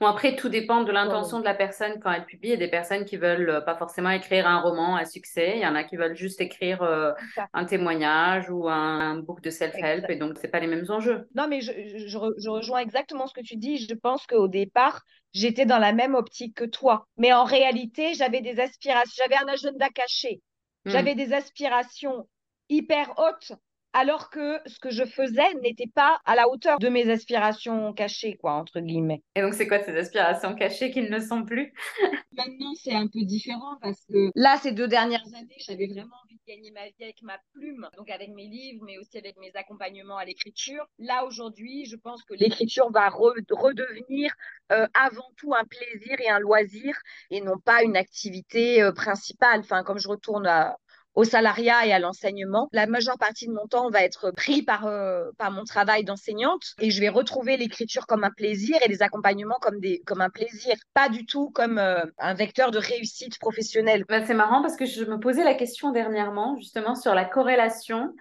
Bon, 0.00 0.06
après, 0.06 0.36
tout 0.36 0.48
dépend 0.48 0.84
de 0.84 0.92
l'intention 0.92 1.40
de 1.40 1.44
la 1.44 1.54
personne 1.54 1.98
quand 2.00 2.12
elle 2.12 2.24
publie. 2.24 2.48
Il 2.48 2.50
y 2.50 2.54
a 2.54 2.56
des 2.56 2.68
personnes 2.68 3.04
qui 3.04 3.16
veulent 3.16 3.48
euh, 3.48 3.60
pas 3.60 3.76
forcément 3.76 4.10
écrire 4.10 4.46
un 4.46 4.60
roman 4.60 4.96
à 4.96 5.04
succès. 5.04 5.54
Il 5.56 5.62
y 5.62 5.66
en 5.66 5.74
a 5.74 5.84
qui 5.84 5.96
veulent 5.96 6.14
juste 6.16 6.40
écrire 6.40 6.82
euh, 6.82 7.12
un 7.54 7.64
témoignage 7.64 8.50
ou 8.50 8.68
un, 8.68 9.00
un 9.00 9.16
book 9.16 9.40
de 9.40 9.50
self-help. 9.50 10.08
Et 10.10 10.16
donc, 10.16 10.38
c'est 10.40 10.48
pas 10.48 10.60
les 10.60 10.66
mêmes 10.66 10.86
enjeux. 10.88 11.26
Non, 11.34 11.48
mais 11.48 11.60
je, 11.60 11.72
je, 11.72 12.06
je 12.06 12.18
re- 12.18 12.34
je 12.38 12.48
rejoins 12.48 12.80
exactement 12.80 13.26
ce 13.26 13.34
que 13.34 13.40
tu 13.40 13.56
dis. 13.56 13.78
Je 13.78 13.94
pense 13.94 14.26
qu'au 14.26 14.48
départ, 14.48 15.02
j'étais 15.32 15.66
dans 15.66 15.78
la 15.78 15.92
même 15.92 16.14
optique 16.14 16.54
que 16.54 16.64
toi. 16.64 17.06
Mais 17.16 17.32
en 17.32 17.44
réalité, 17.44 18.14
j'avais 18.14 18.40
des 18.40 18.60
aspirations, 18.60 19.24
j'avais 19.24 19.42
un 19.42 19.52
agenda 19.52 19.88
caché. 19.88 20.42
Mm. 20.84 20.90
J'avais 20.90 21.14
des 21.14 21.32
aspirations 21.32 22.28
hyper 22.68 23.14
hautes, 23.18 23.52
alors 23.92 24.30
que 24.30 24.60
ce 24.66 24.78
que 24.78 24.90
je 24.90 25.04
faisais 25.04 25.54
n'était 25.62 25.90
pas 25.92 26.20
à 26.24 26.34
la 26.36 26.48
hauteur 26.48 26.78
de 26.78 26.88
mes 26.88 27.10
aspirations 27.10 27.92
cachées, 27.92 28.36
quoi, 28.36 28.52
entre 28.52 28.80
guillemets. 28.80 29.22
Et 29.34 29.40
donc, 29.40 29.54
c'est 29.54 29.66
quoi 29.66 29.82
ces 29.82 29.96
aspirations 29.96 30.54
cachées 30.54 30.90
qui 30.90 31.02
ne 31.02 31.08
le 31.08 31.20
sont 31.20 31.44
plus? 31.44 31.72
Maintenant, 32.32 32.72
c'est 32.82 32.94
un 32.94 33.06
peu 33.08 33.22
différent 33.24 33.76
parce 33.82 34.04
que 34.04 34.30
là, 34.34 34.58
ces 34.62 34.72
deux 34.72 34.86
dernières 34.86 35.26
années, 35.34 35.56
j'avais 35.66 35.86
vraiment 35.86 36.14
envie 36.24 36.36
de 36.36 36.42
gagner 36.46 36.70
ma 36.70 36.84
vie 36.86 37.02
avec 37.02 37.20
ma 37.22 37.38
plume, 37.52 37.88
donc 37.96 38.10
avec 38.10 38.30
mes 38.30 38.46
livres, 38.46 38.84
mais 38.86 38.98
aussi 38.98 39.18
avec 39.18 39.36
mes 39.38 39.50
accompagnements 39.54 40.18
à 40.18 40.24
l'écriture. 40.24 40.86
Là, 40.98 41.24
aujourd'hui, 41.24 41.86
je 41.86 41.96
pense 41.96 42.22
que 42.22 42.34
l'écriture 42.34 42.90
va 42.92 43.08
re- 43.08 43.42
redevenir 43.50 44.32
euh, 44.70 44.86
avant 44.94 45.30
tout 45.36 45.52
un 45.54 45.64
plaisir 45.64 46.20
et 46.20 46.28
un 46.28 46.38
loisir 46.38 46.94
et 47.30 47.40
non 47.40 47.58
pas 47.58 47.82
une 47.82 47.96
activité 47.96 48.82
euh, 48.82 48.92
principale. 48.92 49.60
Enfin, 49.60 49.82
comme 49.82 49.98
je 49.98 50.08
retourne 50.08 50.46
à- 50.46 50.76
au 51.18 51.24
salariat 51.24 51.84
et 51.84 51.92
à 51.92 51.98
l'enseignement. 51.98 52.68
La 52.70 52.86
majeure 52.86 53.18
partie 53.18 53.48
de 53.48 53.52
mon 53.52 53.66
temps 53.66 53.90
va 53.90 54.04
être 54.04 54.30
pris 54.30 54.62
par, 54.62 54.86
euh, 54.86 55.24
par 55.36 55.50
mon 55.50 55.64
travail 55.64 56.04
d'enseignante 56.04 56.74
et 56.78 56.92
je 56.92 57.00
vais 57.00 57.08
retrouver 57.08 57.56
l'écriture 57.56 58.06
comme 58.06 58.22
un 58.22 58.30
plaisir 58.30 58.76
et 58.84 58.88
les 58.88 59.02
accompagnements 59.02 59.58
comme, 59.60 59.80
des, 59.80 60.00
comme 60.06 60.20
un 60.20 60.30
plaisir, 60.30 60.76
pas 60.94 61.08
du 61.08 61.26
tout 61.26 61.50
comme 61.50 61.78
euh, 61.78 62.04
un 62.18 62.34
vecteur 62.34 62.70
de 62.70 62.78
réussite 62.78 63.36
professionnelle. 63.40 64.04
Bah, 64.08 64.24
c'est 64.24 64.34
marrant 64.34 64.62
parce 64.62 64.76
que 64.76 64.86
je 64.86 65.04
me 65.06 65.18
posais 65.18 65.42
la 65.42 65.54
question 65.54 65.90
dernièrement 65.90 66.56
justement 66.56 66.94
sur 66.94 67.16
la 67.16 67.24
corrélation 67.24 68.14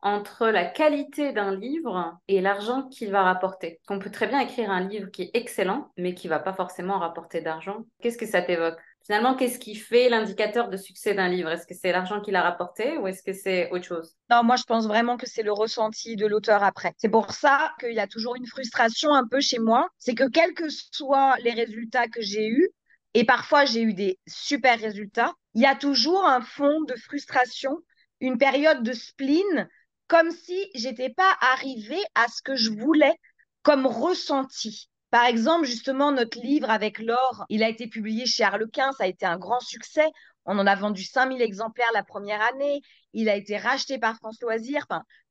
entre 0.00 0.48
la 0.48 0.64
qualité 0.64 1.32
d'un 1.32 1.54
livre 1.54 2.18
et 2.26 2.40
l'argent 2.40 2.88
qu'il 2.88 3.12
va 3.12 3.22
rapporter. 3.22 3.80
On 3.88 4.00
peut 4.00 4.10
très 4.10 4.26
bien 4.26 4.40
écrire 4.40 4.68
un 4.68 4.80
livre 4.80 5.12
qui 5.12 5.22
est 5.22 5.30
excellent, 5.34 5.92
mais 5.96 6.14
qui 6.14 6.26
va 6.26 6.40
pas 6.40 6.52
forcément 6.52 6.98
rapporter 6.98 7.40
d'argent. 7.40 7.84
Qu'est-ce 8.00 8.18
que 8.18 8.26
ça 8.26 8.42
t'évoque? 8.42 8.80
Finalement, 9.04 9.34
qu'est-ce 9.34 9.58
qui 9.58 9.74
fait 9.74 10.08
l'indicateur 10.08 10.68
de 10.68 10.76
succès 10.76 11.14
d'un 11.14 11.28
livre? 11.28 11.50
Est-ce 11.50 11.66
que 11.66 11.74
c'est 11.74 11.92
l'argent 11.92 12.20
qu'il 12.20 12.36
a 12.36 12.42
rapporté 12.42 12.96
ou 12.98 13.06
est-ce 13.06 13.22
que 13.22 13.32
c'est 13.32 13.70
autre 13.70 13.84
chose? 13.84 14.14
Non, 14.30 14.44
moi 14.44 14.56
je 14.56 14.62
pense 14.62 14.86
vraiment 14.86 15.16
que 15.16 15.26
c'est 15.26 15.42
le 15.42 15.52
ressenti 15.52 16.16
de 16.16 16.26
l'auteur 16.26 16.62
après. 16.62 16.92
C'est 16.96 17.08
pour 17.08 17.32
ça 17.32 17.72
qu'il 17.80 17.94
y 17.94 18.00
a 18.00 18.06
toujours 18.06 18.36
une 18.36 18.46
frustration 18.46 19.12
un 19.12 19.26
peu 19.26 19.40
chez 19.40 19.58
moi. 19.58 19.88
C'est 19.98 20.14
que 20.14 20.28
quels 20.28 20.54
que 20.54 20.68
soient 20.68 21.36
les 21.42 21.52
résultats 21.52 22.06
que 22.06 22.22
j'ai 22.22 22.46
eus, 22.46 22.68
et 23.14 23.24
parfois 23.24 23.64
j'ai 23.64 23.82
eu 23.82 23.92
des 23.92 24.18
super 24.26 24.78
résultats, 24.78 25.32
il 25.54 25.62
y 25.62 25.66
a 25.66 25.74
toujours 25.74 26.24
un 26.24 26.40
fond 26.40 26.82
de 26.82 26.94
frustration, 26.94 27.78
une 28.20 28.38
période 28.38 28.82
de 28.82 28.92
spleen 28.92 29.68
comme 30.06 30.30
si 30.30 30.70
j'étais 30.74 31.10
pas 31.10 31.36
arrivée 31.40 32.02
à 32.14 32.28
ce 32.28 32.42
que 32.42 32.54
je 32.54 32.70
voulais 32.70 33.14
comme 33.62 33.86
ressenti. 33.86 34.90
Par 35.12 35.26
exemple, 35.26 35.66
justement, 35.66 36.10
notre 36.10 36.40
livre 36.40 36.70
avec 36.70 36.98
Laure, 36.98 37.44
il 37.50 37.62
a 37.62 37.68
été 37.68 37.86
publié 37.86 38.24
chez 38.24 38.44
Harlequin, 38.44 38.92
ça 38.92 39.04
a 39.04 39.06
été 39.08 39.26
un 39.26 39.36
grand 39.36 39.60
succès. 39.60 40.10
On 40.46 40.58
en 40.58 40.66
a 40.66 40.74
vendu 40.74 41.04
5000 41.04 41.42
exemplaires 41.42 41.92
la 41.92 42.02
première 42.02 42.40
année. 42.40 42.80
Il 43.12 43.28
a 43.28 43.36
été 43.36 43.58
racheté 43.58 43.98
par 43.98 44.16
France 44.16 44.40
Loisirs. 44.40 44.86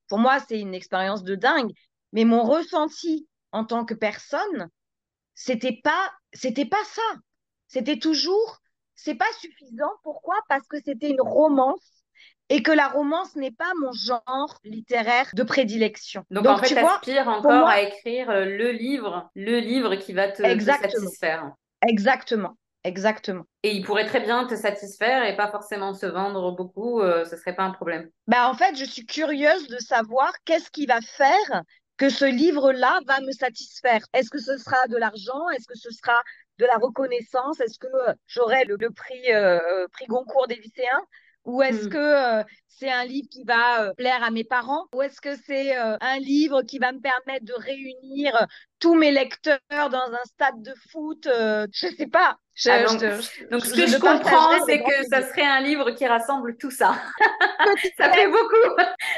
Pour 0.08 0.20
moi, 0.20 0.38
c'est 0.40 0.60
une 0.60 0.76
expérience 0.76 1.24
de 1.24 1.34
dingue. 1.34 1.72
Mais 2.14 2.26
mon 2.26 2.44
ressenti 2.44 3.28
en 3.52 3.66
tant 3.66 3.84
que 3.84 3.96
personne, 3.96 4.70
c'était 5.34 5.80
pas, 5.84 6.12
c'était 6.32 6.68
pas 6.68 6.84
ça. 6.86 7.18
C'était 7.68 7.98
toujours, 7.98 8.60
c'est 8.94 9.16
pas 9.16 9.34
suffisant. 9.40 9.90
Pourquoi? 10.04 10.36
Parce 10.48 10.68
que 10.68 10.78
c'était 10.86 11.10
une 11.10 11.22
romance 11.22 12.01
et 12.52 12.64
que 12.64 12.72
la 12.72 12.90
romance 12.90 13.36
n'est 13.38 13.52
pas 13.52 13.72
mon 13.80 13.94
genre 13.94 14.60
littéraire 14.66 15.30
de 15.34 15.44
prédilection. 15.44 16.26
Donc, 16.32 16.46
en 16.46 16.58
fait, 16.58 16.68
tu 16.68 16.78
aspires 16.78 17.30
encore 17.30 17.68
à 17.68 17.80
écrire 17.82 18.30
euh, 18.30 18.44
le 18.44 18.72
livre, 18.72 19.30
le 19.36 19.60
livre 19.60 19.96
qui 19.96 20.12
va 20.12 20.28
te, 20.28 20.42
satisfaire. 20.42 21.52
Exactement, 21.88 22.58
exactement. 22.84 23.44
Et 23.64 23.72
il 23.72 23.86
pourrait 23.86 24.06
très 24.06 24.20
bien 24.20 24.46
te 24.46 24.56
satisfaire 24.56 25.24
et 25.24 25.38
pas 25.38 25.50
forcément 25.50 25.94
se 25.94 26.06
vendre 26.06 26.52
beaucoup, 26.52 27.00
euh, 27.00 27.24
ce 27.24 27.38
serait 27.38 27.56
pas 27.56 27.64
un 27.64 27.72
problème. 27.72 28.10
Bah 28.28 28.50
en 28.50 28.54
fait, 28.54 28.76
je 28.76 28.84
suis 28.84 29.06
curieuse 29.06 29.70
de 29.70 29.78
savoir 29.78 30.34
qu'est-ce 30.44 30.70
qui 30.72 30.86
va 30.86 31.00
faire 31.00 31.64
que 31.96 32.10
ce 32.10 32.26
livre-là 32.26 33.00
va 33.08 33.22
me 33.22 33.32
satisfaire. 33.32 34.02
Est-ce 34.12 34.30
que 34.30 34.40
ce 34.40 34.58
sera 34.58 34.88
de 34.88 34.98
l'argent? 34.98 35.50
Est-ce 35.56 35.68
que 35.68 35.78
ce 35.78 35.92
sera 35.92 36.22
de 36.58 36.66
la 36.66 36.76
reconnaissance? 36.76 37.62
Est-ce 37.62 37.80
que 37.80 37.88
j'aurai 38.28 38.66
le, 38.66 38.78
prix, 38.90 39.34
euh, 39.34 39.88
prix 39.94 40.08
Goncourt 40.08 40.48
des 40.48 40.56
lycéens? 40.56 41.02
Ou 41.46 41.62
est-ce 41.64 41.88
mmh. 41.88 41.90
que 41.90 41.98
euh, 41.98 42.44
c'est 42.68 42.92
un 42.92 43.06
livre 43.06 43.28
qui 43.32 43.44
va 43.44 43.84
euh, 43.84 43.94
plaire 43.94 44.24
à 44.24 44.32
mes 44.32 44.44
parents? 44.44 44.88
Ou 44.94 45.02
est-ce 45.02 45.20
que 45.22 45.36
c'est 45.46 45.78
euh, 45.78 45.98
un 46.00 46.20
livre 46.20 46.62
qui 46.64 46.78
va 46.78 46.92
me 46.92 47.00
permettre 47.00 47.46
de 47.46 47.54
réunir 47.54 48.48
tous 48.80 48.96
mes 48.96 49.12
lecteurs 49.12 49.60
dans 49.70 50.12
un 50.14 50.26
stade 50.26 50.62
de 50.62 50.74
foot 50.92 51.28
Je 51.28 51.88
sais 51.98 52.08
pas. 52.08 52.38
Ah, 52.68 52.84
donc, 52.84 53.00
ce 53.66 53.74
que 53.74 53.88
je, 53.88 53.98
comprends, 53.98 54.66
c'est 54.66 54.84
que 54.84 55.04
ça 55.10 55.28
serait 55.28 55.46
un 55.46 55.62
livre 55.62 55.92
qui 55.92 56.06
rassemble 56.06 56.58
tout 56.58 56.70
ça. 56.70 56.96
ça 57.98 58.12
fait 58.12 58.28
beaucoup. 58.28 58.76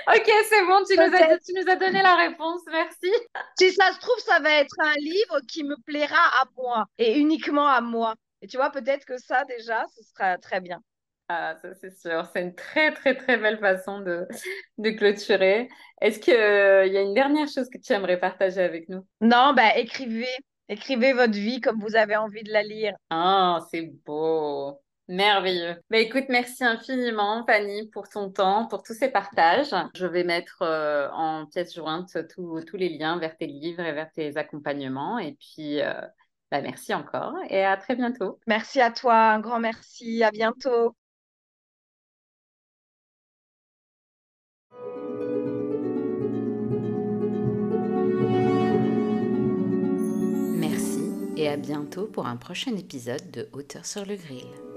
ok, 0.08 0.32
c'est 0.50 0.66
bon, 0.66 0.82
tu 0.88 0.96
nous, 0.96 1.14
as, 1.16 1.40
tu 1.40 1.54
nous 1.54 1.70
as 1.70 1.76
donné 1.76 2.02
la 2.02 2.16
réponse, 2.16 2.62
merci. 2.72 3.12
Si 3.60 3.74
ça 3.74 3.92
se 3.92 4.00
trouve, 4.00 4.18
ça 4.20 4.40
va 4.40 4.52
être 4.52 4.76
un 4.80 4.96
livre 4.96 5.40
qui 5.50 5.64
me 5.64 5.76
plaira 5.86 6.24
à 6.42 6.46
moi 6.56 6.86
et 6.98 7.20
uniquement 7.20 7.68
à 7.68 7.82
moi. 7.82 8.16
Et 8.42 8.48
tu 8.48 8.58
vois, 8.58 8.70
peut-être 8.70 9.06
que 9.06 9.18
ça, 9.18 9.44
déjà, 9.46 9.86
ce 9.96 10.04
sera 10.04 10.38
très 10.38 10.62
bien. 10.62 10.80
Ah, 11.30 11.56
ça 11.62 11.74
c'est 11.74 11.98
sûr. 11.98 12.26
C'est 12.34 12.42
une 12.42 12.56
très, 12.56 12.92
très, 12.94 13.16
très 13.16 13.38
belle 13.38 13.58
façon 13.60 14.00
de, 14.00 14.28
de 14.78 14.90
clôturer. 14.92 15.70
Est-ce 16.02 16.20
qu'il 16.20 16.34
euh, 16.34 16.86
y 16.86 16.98
a 16.98 17.02
une 17.02 17.14
dernière 17.14 17.48
chose 17.48 17.70
que 17.70 17.78
tu 17.78 17.94
aimerais 17.94 18.20
partager 18.20 18.62
avec 18.62 18.90
nous? 18.90 19.06
Non, 19.22 19.54
bah, 19.56 19.78
écrivez. 19.78 20.28
Écrivez 20.70 21.14
votre 21.14 21.34
vie 21.34 21.60
comme 21.60 21.80
vous 21.80 21.96
avez 21.96 22.16
envie 22.16 22.44
de 22.44 22.52
la 22.52 22.64
lire. 22.64 22.94
Ah, 23.10 23.60
c'est 23.70 23.92
beau. 24.06 24.80
Merveilleux. 25.10 25.76
Bah, 25.90 25.98
écoute, 25.98 26.26
merci 26.30 26.64
infiniment, 26.64 27.46
Fanny, 27.46 27.90
pour 27.90 28.08
ton 28.08 28.32
temps, 28.32 28.68
pour 28.68 28.84
tous 28.84 28.94
ces 28.94 29.10
partages. 29.10 29.76
Je 29.96 30.06
vais 30.06 30.24
mettre 30.24 30.62
euh, 30.62 31.10
en 31.12 31.46
pièce 31.46 31.76
jointe 31.76 32.18
tous 32.34 32.78
les 32.78 32.90
liens 32.98 33.20
vers 33.20 33.36
tes 33.36 33.48
livres 33.48 33.82
et 33.82 33.92
vers 33.92 34.12
tes 34.12 34.38
accompagnements. 34.38 35.20
Et 35.20 35.34
puis, 35.34 35.82
euh, 35.82 35.94
bah, 36.52 36.62
merci 36.62 36.94
encore 36.94 37.34
et 37.50 37.66
à 37.66 37.76
très 37.76 37.96
bientôt. 37.96 38.40
Merci 38.48 38.80
à 38.80 38.92
toi, 38.92 39.16
un 39.16 39.40
grand 39.40 39.60
merci. 39.60 40.24
À 40.24 40.32
bientôt. 40.32 40.96
Et 51.44 51.50
à 51.50 51.58
bientôt 51.58 52.06
pour 52.06 52.26
un 52.26 52.38
prochain 52.38 52.74
épisode 52.78 53.30
de 53.32 53.50
Hauteur 53.52 53.86
sur 53.86 54.06
le 54.06 54.16
grill. 54.16 54.73